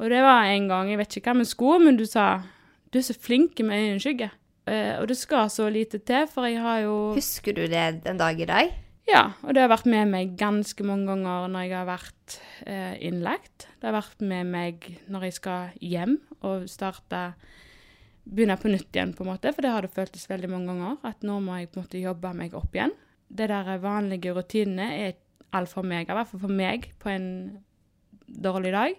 Og 0.01 0.09
det 0.09 0.23
var 0.25 0.49
en 0.49 0.67
gang, 0.67 0.89
jeg 0.89 0.97
vet 1.03 1.17
ikke 1.19 1.29
hva 1.29 1.37
med 1.43 1.49
sko, 1.51 1.77
men 1.77 2.01
du 2.01 2.07
sa 2.09 2.27
du 2.93 2.99
er 2.99 3.05
så 3.05 3.15
flink 3.17 3.59
med 3.65 3.89
øyenskygge. 3.89 4.29
Uh, 4.63 5.01
og 5.01 5.09
det 5.09 5.17
skal 5.19 5.49
så 5.51 5.67
lite 5.73 5.99
til, 5.99 6.27
for 6.31 6.47
jeg 6.47 6.61
har 6.63 6.85
jo 6.85 6.95
Husker 7.17 7.55
du 7.57 7.65
det 7.67 8.03
den 8.05 8.21
dag 8.21 8.39
i 8.39 8.47
dag? 8.47 8.71
Ja, 9.09 9.33
og 9.43 9.55
det 9.55 9.65
har 9.65 9.71
vært 9.73 9.89
med 9.91 10.07
meg 10.13 10.37
ganske 10.39 10.85
mange 10.87 11.09
ganger 11.09 11.49
når 11.51 11.65
jeg 11.65 11.75
har 11.75 11.89
vært 11.89 12.37
uh, 12.69 12.93
innlagt. 13.03 13.67
Det 13.81 13.89
har 13.89 13.97
vært 13.97 14.23
med 14.23 14.53
meg 14.53 14.87
når 15.11 15.27
jeg 15.27 15.37
skal 15.41 15.75
hjem 15.83 16.15
og 16.39 16.69
starte 16.71 17.25
begynne 18.23 18.55
på 18.55 18.71
nytt 18.71 18.95
igjen, 18.95 19.11
på 19.11 19.25
en 19.25 19.33
måte, 19.33 19.51
for 19.51 19.65
det 19.65 19.73
har 19.73 19.83
det 19.83 19.91
føltes 19.91 20.29
veldig 20.31 20.49
mange 20.53 20.71
ganger. 20.71 20.95
At 21.11 21.27
nå 21.27 21.41
må 21.43 21.59
jeg 21.59 21.73
på 21.73 21.81
en 21.81 21.83
måte 21.83 21.99
jobbe 21.99 22.31
meg 22.37 22.55
opp 22.55 22.77
igjen. 22.77 22.95
Det 23.27 23.49
der 23.51 23.75
vanlige 23.83 24.31
rutinene 24.37 24.87
er 25.01 25.17
alt 25.53 25.73
for 25.73 25.85
meg, 25.85 26.07
i 26.07 26.15
hvert 26.15 26.29
fall 26.31 26.45
for 26.45 26.61
meg, 26.63 26.87
på 27.03 27.11
en 27.11 27.27
dårlig 28.27 28.71
dag. 28.73 28.95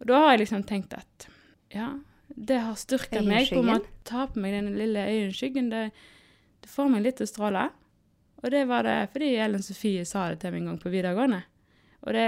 Og 0.00 0.10
da 0.10 0.24
har 0.24 0.34
jeg 0.34 0.42
liksom 0.42 0.64
tenkt 0.66 0.96
at 0.98 1.28
ja, 1.70 1.92
det 2.34 2.60
har 2.62 2.78
styrka 2.78 3.22
meg 3.26 3.50
Hvor 3.52 3.68
å 3.74 3.78
ta 4.06 4.26
på 4.30 4.40
meg 4.42 4.54
den 4.56 4.72
lille 4.78 5.02
øyenskyggen. 5.10 5.70
Det, 5.72 5.90
det 6.62 6.70
får 6.70 6.90
meg 6.92 7.04
litt 7.06 7.20
til 7.20 7.28
å 7.28 7.32
stråle. 7.32 7.68
Og 8.40 8.52
det 8.54 8.64
var 8.70 8.86
det 8.86 8.98
fordi 9.12 9.34
Ellen 9.42 9.64
Sofie 9.64 10.06
sa 10.08 10.28
det 10.30 10.40
til 10.42 10.54
meg 10.54 10.62
en 10.62 10.72
gang 10.72 10.80
på 10.80 10.92
videregående. 10.92 11.42
Og 12.06 12.16
det, 12.16 12.26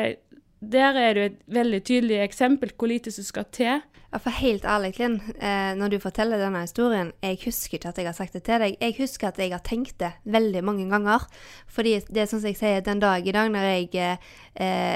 der 0.62 0.94
er 0.94 1.14
det 1.14 1.24
et 1.24 1.40
veldig 1.50 1.80
tydelig 1.84 2.20
eksempel 2.22 2.70
hvor 2.78 2.90
lite 2.90 3.10
som 3.10 3.26
skal 3.26 3.48
til. 3.50 3.80
Ja, 4.12 4.18
for 4.20 4.34
helt 4.36 4.64
ærlig, 4.68 4.98
Linn, 5.00 5.14
eh, 5.40 5.72
når 5.74 5.88
du 5.88 5.98
forteller 5.98 6.38
denne 6.38 6.60
historien, 6.66 7.14
jeg 7.24 7.38
husker 7.46 7.78
ikke 7.78 7.88
at 7.88 7.98
jeg 7.98 8.06
har 8.06 8.16
sagt 8.16 8.34
det 8.36 8.42
til 8.44 8.60
deg. 8.60 8.76
Jeg 8.76 8.94
husker 8.98 9.30
at 9.30 9.38
jeg 9.40 9.54
har 9.54 9.62
tenkt 9.64 9.96
det 10.02 10.10
veldig 10.24 10.62
mange 10.64 10.84
ganger. 10.90 11.24
Fordi 11.66 11.94
det 12.12 12.20
er 12.20 12.28
sånn 12.28 12.42
som 12.42 12.50
jeg 12.52 12.60
sier, 12.60 12.84
den 12.84 13.00
dag 13.00 13.24
i 13.24 13.32
dag 13.32 13.48
når 13.50 13.68
jeg 13.70 13.88
eh, 13.96 14.18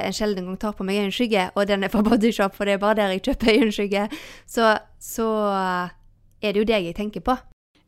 en 0.04 0.12
sjelden 0.12 0.44
gang 0.44 0.60
tar 0.60 0.76
på 0.76 0.84
meg 0.84 1.00
øyenskygge, 1.00 1.48
og 1.56 1.66
den 1.66 1.84
er 1.84 1.92
fra 1.94 2.04
Bodyshop, 2.04 2.54
for 2.54 2.68
det 2.68 2.76
er 2.76 2.84
bare 2.84 3.00
der 3.00 3.16
jeg 3.16 3.24
kjøper 3.30 3.52
øyenskygge, 3.56 4.06
så, 4.44 4.76
så 5.00 5.30
er 6.42 6.52
det 6.52 6.60
jo 6.60 6.68
deg 6.68 6.90
jeg 6.90 7.00
tenker 7.00 7.24
på. 7.24 7.38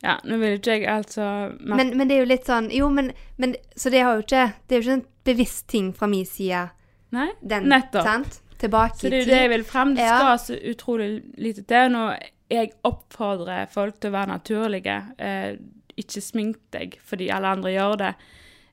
Ja, 0.00 0.16
nå 0.24 0.38
vil 0.40 0.56
ikke 0.56 0.78
jeg 0.78 0.88
altså 0.88 1.28
men, 1.58 1.90
men, 1.98 2.08
det 2.08 2.16
er 2.16 2.20
jo 2.22 2.28
litt 2.30 2.46
sånn 2.46 2.68
Jo, 2.70 2.86
men, 2.86 3.08
men 3.34 3.56
Så 3.74 3.90
det, 3.90 4.04
har 4.06 4.14
jo 4.14 4.22
ikke, 4.22 4.44
det 4.68 4.76
er 4.76 4.78
jo 4.78 4.84
ikke 4.84 4.98
en 5.00 5.08
bevisst 5.26 5.64
ting 5.68 5.88
fra 5.92 6.06
min 6.06 6.26
side. 6.26 6.68
Nei, 7.16 7.30
den, 7.40 7.68
nettopp. 7.70 8.04
Sant? 8.06 8.40
Tilbake 8.58 8.98
så 8.98 9.06
det 9.06 9.20
er 9.20 9.22
jo 9.22 9.30
det 9.30 9.38
jeg 9.44 9.50
vil 9.52 9.64
frem. 9.66 9.94
Det 9.94 10.06
skal 10.06 10.32
ja. 10.32 10.38
så 10.42 10.56
utrolig 10.72 11.08
lite 11.38 11.62
til. 11.70 11.92
Når 11.94 12.16
jeg 12.50 12.72
oppfordrer 12.88 13.68
folk 13.70 14.00
til 14.00 14.10
å 14.10 14.16
være 14.16 14.32
naturlige, 14.32 14.96
eh, 15.22 15.52
ikke 15.98 16.22
smink 16.22 16.58
deg 16.74 16.98
fordi 17.06 17.30
alle 17.34 17.54
andre 17.54 17.74
gjør 17.74 17.94
det. 18.02 18.12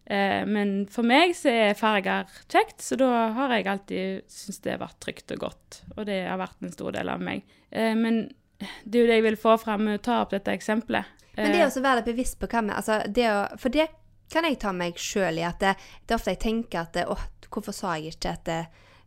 Eh, 0.05 0.41
men 0.45 0.73
for 0.91 1.07
meg 1.07 1.33
så 1.37 1.53
er 1.53 1.77
farger 1.77 2.29
kjekt, 2.51 2.81
så 2.85 2.97
da 2.99 3.11
har 3.37 3.53
jeg 3.55 3.67
alltid 3.71 4.25
syntes 4.29 4.61
det 4.61 4.73
har 4.75 4.81
vært 4.83 4.99
trygt 5.05 5.35
og 5.35 5.45
godt. 5.47 5.81
Og 5.95 6.05
det 6.09 6.21
har 6.29 6.41
vært 6.41 6.65
en 6.65 6.73
stor 6.73 6.95
del 6.97 7.11
av 7.13 7.21
meg. 7.25 7.45
Eh, 7.71 7.93
men 7.97 8.25
det 8.57 8.99
er 8.99 9.03
jo 9.03 9.11
det 9.11 9.19
jeg 9.19 9.27
vil 9.29 9.39
få 9.41 9.57
frem 9.61 9.85
med 9.89 9.99
å 9.99 10.05
ta 10.05 10.21
opp 10.23 10.33
dette 10.35 10.53
eksempelet. 10.53 11.13
Men 11.35 11.51
det 11.51 11.65
å 11.67 11.83
være 11.83 12.05
bevisst 12.05 12.39
på 12.39 12.47
hva 12.47 12.61
vi 12.63 12.71
altså 12.71 13.01
det 13.11 13.25
å, 13.27 13.39
For 13.59 13.73
det 13.73 13.89
kan 14.31 14.45
jeg 14.47 14.55
ta 14.61 14.71
meg 14.73 14.97
sjøl 14.97 15.41
i. 15.41 15.43
at 15.45 15.59
det, 15.61 15.75
det, 16.05 16.13
er 16.13 16.17
ofte 16.17 16.33
jeg 16.33 16.41
tenker 16.45 16.85
at 16.85 17.01
åh, 17.03 17.25
hvorfor 17.51 17.75
sa 17.75 17.95
jeg 17.97 18.15
ikke 18.15 18.35
at 18.35 18.45
det 18.49 18.59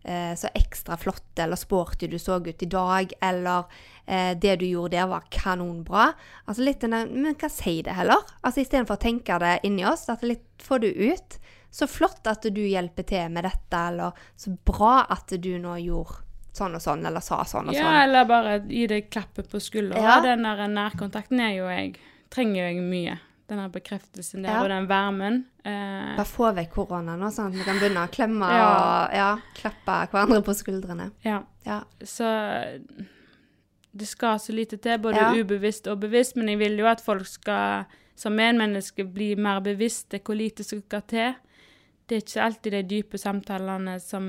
eh, 0.02 0.34
så 0.38 0.50
ekstra 0.54 0.96
flott 0.96 1.38
eller 1.38 1.56
sporty 1.56 2.06
du 2.06 2.18
så 2.18 2.38
ut 2.40 2.62
i 2.62 2.70
dag, 2.70 3.12
eller 3.20 3.64
eh, 4.06 4.32
det 4.38 4.56
du 4.60 4.66
gjorde 4.66 4.96
der 4.96 5.10
var 5.10 5.26
kanonbra. 5.30 6.12
Altså 6.46 6.64
litt 6.66 6.80
den 6.80 6.96
Men 7.22 7.36
hva 7.38 7.50
sier 7.52 7.84
det 7.86 7.98
heller? 7.98 8.24
Altså 8.42 8.62
Istedenfor 8.64 8.98
å 8.98 9.04
tenke 9.08 9.38
det 9.42 9.58
inni 9.68 9.86
oss, 9.86 10.08
at 10.08 10.24
litt 10.26 10.46
får 10.62 10.84
du 10.84 10.88
ut. 10.88 11.38
Så 11.70 11.86
flott 11.90 12.26
at 12.26 12.46
du 12.48 12.62
hjelper 12.64 13.04
til 13.04 13.28
med 13.32 13.44
dette, 13.44 13.76
eller 13.76 14.16
så 14.36 14.54
bra 14.64 15.02
at 15.12 15.34
du 15.36 15.52
nå 15.60 15.76
gjorde 15.84 16.24
sånn 16.58 16.74
og 16.74 16.82
sånn, 16.82 17.04
eller 17.06 17.22
sa 17.22 17.42
sånn 17.46 17.70
og 17.70 17.76
ja, 17.76 17.84
sånn. 17.84 17.94
Ja, 17.94 18.04
eller 18.06 18.28
bare 18.28 18.58
gi 18.66 18.86
deg 18.90 19.10
klappet 19.12 19.50
på 19.52 19.60
skulderen. 19.62 20.02
Ja. 20.02 20.18
Den 20.24 20.46
der 20.48 20.64
nærkontakten 20.72 21.42
er 21.44 21.58
jo 21.58 21.72
jeg 21.72 21.98
Trenger 22.28 22.66
jeg 22.66 22.82
mye. 22.84 23.14
Den 23.48 23.62
bekreftelsen 23.72 24.42
der, 24.44 24.52
ja. 24.52 24.62
og 24.62 24.68
den 24.68 24.88
varmen. 24.90 25.38
Eh. 25.64 26.16
Bare 26.18 26.28
få 26.28 26.50
vekk 26.56 26.74
korona 26.74 27.14
nå, 27.16 27.30
sånn 27.32 27.48
at 27.48 27.56
vi 27.56 27.64
kan 27.64 27.78
begynne 27.80 28.02
å 28.04 28.10
klemme 28.12 28.50
ja. 28.52 28.66
og 28.66 29.14
ja, 29.16 29.28
klappe 29.56 29.94
hverandre 30.12 30.42
på 30.44 30.54
skuldrene. 30.58 31.08
Ja. 31.24 31.40
ja. 31.64 31.78
Så 32.04 32.28
det 33.98 34.10
skal 34.10 34.36
så 34.42 34.52
lite 34.52 34.76
til, 34.76 35.00
både 35.00 35.30
ubevisst 35.40 35.88
og 35.88 36.02
bevisst, 36.04 36.36
men 36.36 36.52
jeg 36.52 36.60
vil 36.60 36.76
jo 36.82 36.90
at 36.90 37.00
folk 37.04 37.26
skal 37.28 37.88
som 38.18 38.34
medmenneske 38.36 39.06
bli 39.06 39.32
mer 39.38 39.62
bevisste 39.64 40.20
hvor 40.20 40.36
lite 40.36 40.66
som 40.66 40.82
skal 40.82 41.04
til. 41.08 41.36
Det 42.08 42.16
er 42.16 42.24
ikke 42.24 42.44
alltid 42.44 42.74
de 42.74 42.86
dype 42.90 43.20
samtalene 43.20 43.98
som 44.02 44.26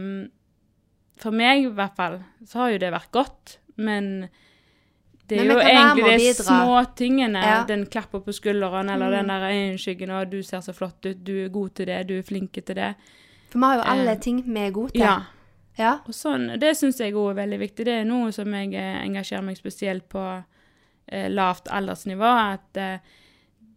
for 1.19 1.35
meg 1.35 1.65
i 1.65 1.71
hvert 1.75 1.97
fall, 1.97 2.21
så 2.47 2.63
har 2.63 2.73
jo 2.73 2.81
det 2.83 2.93
vært 2.95 3.11
godt, 3.11 3.57
men 3.75 4.29
det 5.29 5.39
er 5.39 5.49
jo 5.51 5.59
egentlig 5.61 6.17
de 6.19 6.33
småtingene. 6.43 7.41
Ja. 7.45 7.63
Den 7.69 7.85
klapper 7.85 8.23
på 8.25 8.33
skulderen, 8.35 8.89
eller 8.89 9.11
mm. 9.11 9.15
den 9.17 9.31
der 9.33 9.47
øyenskyggen, 9.49 10.09
og 10.09 10.31
'du 10.31 10.41
ser 10.43 10.61
så 10.65 10.73
flott 10.73 11.05
ut', 11.05 11.23
'du 11.23 11.45
er 11.45 11.49
god 11.49 11.69
til 11.69 11.87
det', 11.87 12.03
'du 12.07 12.17
er 12.17 12.21
flink 12.21 12.53
til 12.53 12.75
det'. 12.75 12.93
For 13.49 13.59
vi 13.59 13.65
har 13.65 13.75
jo 13.75 13.81
alle 13.85 14.11
eh, 14.11 14.19
ting 14.19 14.43
vi 14.45 14.59
er 14.59 14.71
gode 14.71 14.91
til. 14.91 15.01
Ja. 15.01 15.17
ja. 15.77 15.93
Og 16.05 16.13
sånn, 16.13 16.59
Det 16.61 16.75
syns 16.77 16.99
jeg 16.99 17.13
òg 17.13 17.31
er 17.31 17.41
veldig 17.41 17.59
viktig. 17.59 17.85
Det 17.85 17.93
er 17.93 18.05
noe 18.05 18.31
som 18.31 18.53
jeg 18.53 18.73
eh, 18.73 19.01
engasjerer 19.05 19.45
meg 19.45 19.57
spesielt 19.57 20.05
på 20.09 20.43
eh, 21.07 21.29
lavt 21.29 21.71
aldersnivå. 21.71 22.29
At 22.53 22.77
eh, 22.77 22.99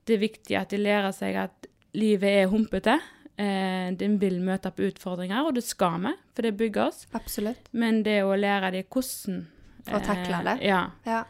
det 0.05 0.15
er 0.15 0.25
viktig 0.27 0.57
at 0.59 0.71
de 0.71 0.83
lærer 0.83 1.13
seg 1.17 1.37
at 1.37 1.69
livet 1.97 2.43
er 2.43 2.51
humpete. 2.53 2.99
Eh, 3.37 3.89
den 3.97 4.19
vil 4.21 4.41
møte 4.45 4.71
på 4.75 4.91
utfordringer, 4.91 5.47
og 5.47 5.57
det 5.57 5.65
skal 5.65 6.01
vi, 6.05 6.13
for 6.37 6.47
det 6.47 6.53
bygger 6.59 6.91
oss. 6.91 7.07
Absolutt. 7.17 7.71
Men 7.73 8.03
det 8.05 8.21
å 8.27 8.37
lære 8.37 8.75
dem 8.77 8.89
hvordan 8.93 9.47
Å 9.83 9.99
takle 10.05 10.43
det. 10.47 10.59
Eh, 10.61 10.69
ja. 10.69 10.83
ja. 11.09 11.23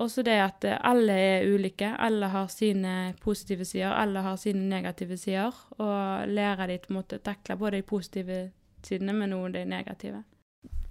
Også 0.00 0.24
det 0.24 0.38
at 0.40 0.64
eh, 0.64 0.78
alle 0.80 1.12
er 1.12 1.46
ulike. 1.50 1.92
Alle 1.98 2.30
har 2.32 2.48
sine 2.52 3.12
positive 3.20 3.66
sider, 3.68 3.92
alle 3.92 4.24
har 4.24 4.38
sine 4.40 4.66
negative 4.70 5.18
sider. 5.20 5.56
Og 5.78 6.28
lære 6.28 6.70
dem 6.72 7.02
til 7.02 7.20
å 7.20 7.24
takle 7.24 7.58
både 7.60 7.80
de 7.80 7.86
positive 7.86 8.40
sidene, 8.86 9.14
men 9.16 9.36
også 9.36 9.54
de 9.58 9.64
negative. 9.68 10.24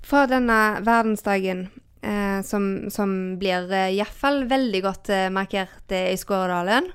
For 0.06 0.30
denne 0.30 0.80
verdensdagen, 0.86 1.68
eh, 2.02 2.40
som, 2.46 2.90
som, 2.94 3.18
blir 3.42 3.72
eh, 3.74 3.96
iallfall 3.98 4.46
veldig 4.50 4.86
godt 4.86 5.12
eh, 5.14 5.28
markert 5.34 5.92
i 5.92 6.16
Skåredalen, 6.18 6.94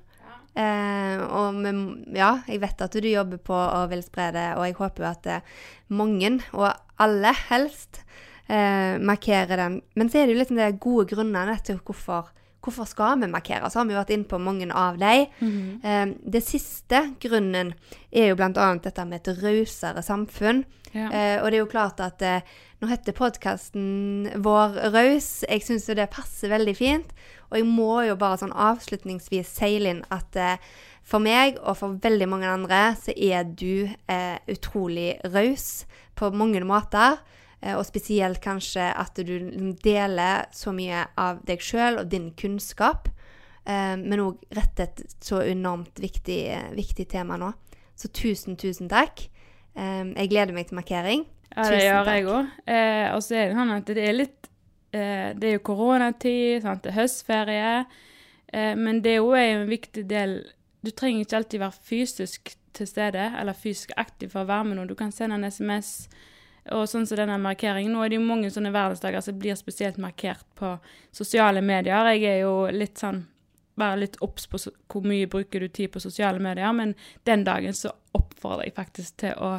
Eh, 0.55 1.23
og 1.35 1.57
med, 1.59 1.79
ja, 2.15 2.37
jeg 2.47 2.61
vet 2.63 2.83
at 2.85 2.95
du 2.95 3.09
jobber 3.11 3.41
på 3.43 3.57
og 3.59 3.89
vil 3.91 4.05
spre 4.07 4.29
det, 4.35 4.47
og 4.55 4.69
jeg 4.69 4.77
håper 4.79 5.03
jo 5.03 5.09
at 5.09 5.27
eh, 5.27 5.49
mange, 5.91 6.31
og 6.55 6.69
alle 7.03 7.33
helst, 7.49 8.05
eh, 8.49 8.97
markere 9.01 9.59
den. 9.61 9.81
Men 9.95 10.11
så 10.11 10.21
er 10.21 10.27
det 10.27 10.35
jo 10.35 10.41
litt 10.43 10.55
de 10.55 10.71
gode 10.81 11.09
grunnene 11.15 11.57
til 11.65 11.81
hvorfor, 11.85 12.31
hvorfor 12.65 12.89
skal 12.89 13.21
vi 13.21 13.31
markere. 13.31 13.71
Så 13.71 13.81
har 13.81 13.89
vi 13.89 13.97
jo 13.97 14.01
vært 14.01 14.15
inne 14.17 14.29
på 14.31 14.39
mange 14.39 14.71
av 14.73 14.99
dem. 14.99 15.27
Mm 15.41 15.51
-hmm. 15.51 15.85
eh, 15.85 16.15
det 16.33 16.45
siste 16.45 17.15
grunnen 17.21 17.75
er 18.13 18.29
jo 18.29 18.37
bl.a. 18.37 18.75
dette 18.75 19.05
med 19.05 19.21
et 19.21 19.43
rausere 19.43 20.03
samfunn. 20.03 20.65
Ja. 20.95 21.11
Eh, 21.11 21.43
og 21.43 21.51
det 21.51 21.55
er 21.55 21.65
jo 21.65 21.67
klart 21.67 22.01
at 22.01 22.23
eh, 22.23 22.41
nå 22.81 22.89
heter 22.89 23.13
podkasten 23.13 24.31
vår 24.37 24.93
Raus. 24.93 25.45
Jeg 25.49 25.63
syns 25.63 25.89
jo 25.89 25.95
det 25.95 26.11
passer 26.11 26.49
veldig 26.49 26.77
fint. 26.77 27.13
Og 27.51 27.59
jeg 27.59 27.67
må 27.67 28.03
jo 28.03 28.17
bare 28.17 28.39
sånn 28.41 28.53
avslutningsvis 28.53 29.47
seile 29.47 29.91
inn 29.95 30.03
at 30.11 30.37
eh, 30.37 30.57
for 31.05 31.23
meg 31.23 31.59
og 31.61 31.77
for 31.77 31.99
veldig 32.03 32.29
mange 32.29 32.49
andre 32.49 32.95
så 32.97 33.13
er 33.13 33.45
du 33.45 33.85
eh, 34.09 34.37
utrolig 34.51 35.15
raus 35.35 35.85
på 36.17 36.31
mange 36.33 36.63
måter. 36.65 37.21
Eh, 37.65 37.77
og 37.79 37.87
spesielt 37.89 38.43
kanskje 38.45 38.91
at 38.93 39.17
du 39.17 39.33
liksom 39.33 39.75
deler 39.85 40.45
så 40.53 40.73
mye 40.77 41.07
av 41.21 41.41
deg 41.49 41.63
sjøl 41.65 42.03
og 42.03 42.11
din 42.13 42.31
kunnskap. 42.37 43.09
Eh, 43.65 43.95
men 44.01 44.21
òg 44.21 44.43
rettet 44.57 45.05
så 45.25 45.41
enormt 45.45 46.01
viktig, 46.03 46.41
viktig 46.77 47.09
tema 47.09 47.39
nå. 47.41 47.55
Så 47.97 48.11
tusen, 48.13 48.59
tusen 48.61 48.91
takk. 48.93 49.27
Eh, 49.75 50.03
jeg 50.13 50.33
gleder 50.33 50.57
meg 50.57 50.69
til 50.69 50.81
markering. 50.81 51.25
Ja, 51.55 51.69
det 51.71 51.85
gjør 51.85 52.11
jeg 52.11 52.27
òg. 52.27 52.51
Eh, 52.67 53.07
og 53.15 53.23
så 53.23 53.39
er 53.39 53.49
det 53.49 53.59
sånn 53.61 53.77
at 53.77 53.95
det 53.95 54.03
er 54.03 54.17
litt 54.17 54.51
eh, 54.91 55.31
Det 55.39 55.49
er 55.49 55.57
jo 55.57 55.63
koronatid, 55.71 56.65
sant? 56.65 56.83
det 56.83 56.93
er 56.93 56.99
høstferie. 56.99 57.73
Eh, 58.51 58.75
men 58.77 59.01
det 59.05 59.15
er 59.15 59.23
jo 59.23 59.33
en 59.39 59.65
viktig 59.71 60.05
del 60.11 60.41
Du 60.85 60.91
trenger 60.91 61.25
ikke 61.25 61.39
alltid 61.41 61.63
være 61.63 61.85
fysisk 61.89 62.57
til 62.75 62.89
stede 62.91 63.31
eller 63.39 63.57
fysisk 63.57 63.95
aktiv 63.97 64.35
for 64.35 64.43
å 64.43 64.51
være 64.51 64.69
med 64.69 64.77
noen. 64.77 64.91
Du 64.91 64.99
kan 64.99 65.15
sende 65.15 65.39
en 65.39 65.47
SMS 65.49 66.11
og 66.73 66.87
sånn 66.89 67.05
som 67.09 67.19
denne 67.21 67.37
markeringen. 67.43 67.93
Nå 67.93 68.05
er 68.05 68.13
det 68.13 68.19
jo 68.19 68.25
mange 68.25 68.51
sånne 68.53 68.73
verdensdager 68.73 69.25
som 69.25 69.37
blir 69.41 69.57
spesielt 69.59 69.99
markert 70.01 70.47
på 70.57 70.75
sosiale 71.13 71.61
medier. 71.65 72.09
Jeg 72.15 72.25
er 72.31 72.43
jo 72.47 72.57
litt 72.73 73.01
sånn 73.03 73.27
Bare 73.75 73.99
litt 73.99 74.15
obs 74.23 74.45
på 74.47 74.55
hvor 74.63 75.03
mye 75.03 75.27
bruker 75.27 75.59
du 75.59 75.67
tid 75.67 75.91
på 75.91 75.99
sosiale 75.99 76.39
medier. 76.39 76.71
Men 76.71 76.93
den 77.27 77.43
dagen 77.43 77.75
så 77.75 77.91
oppfordrer 78.15 78.69
jeg 78.69 78.77
faktisk 78.77 79.17
til 79.25 79.33
å 79.35 79.57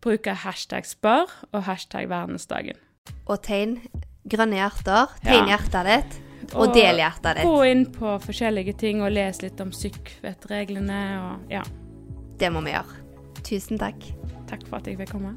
bruke 0.00 0.32
hashtag 0.46 0.88
spør 0.88 1.28
og 1.50 1.66
hashtag 1.66 2.08
verdensdagen. 2.08 2.80
Og 3.28 3.42
tegn 3.44 3.76
grønne 4.24 4.62
hjerter. 4.62 5.12
Tegn 5.26 5.52
ja. 5.52 5.58
hjertet 5.58 5.90
ditt. 5.90 6.18
Og, 6.54 6.70
og 6.70 6.74
del 6.78 7.04
hjertet 7.04 7.42
ditt. 7.42 7.52
Gå 7.52 7.68
inn 7.68 7.84
på 7.92 8.16
forskjellige 8.24 8.78
ting 8.80 9.04
og 9.04 9.12
les 9.12 9.44
litt 9.44 9.60
om 9.60 9.76
sykvettreglene 9.76 11.04
og 11.20 11.52
ja. 11.52 11.60
Det 12.40 12.48
må 12.48 12.64
vi 12.64 12.72
gjøre. 12.72 13.04
Tusen 13.44 13.76
takk. 13.76 14.08
Takk 14.48 14.64
for 14.72 14.80
at 14.80 14.88
jeg 14.88 14.96
fikk 15.04 15.18
komme. 15.18 15.36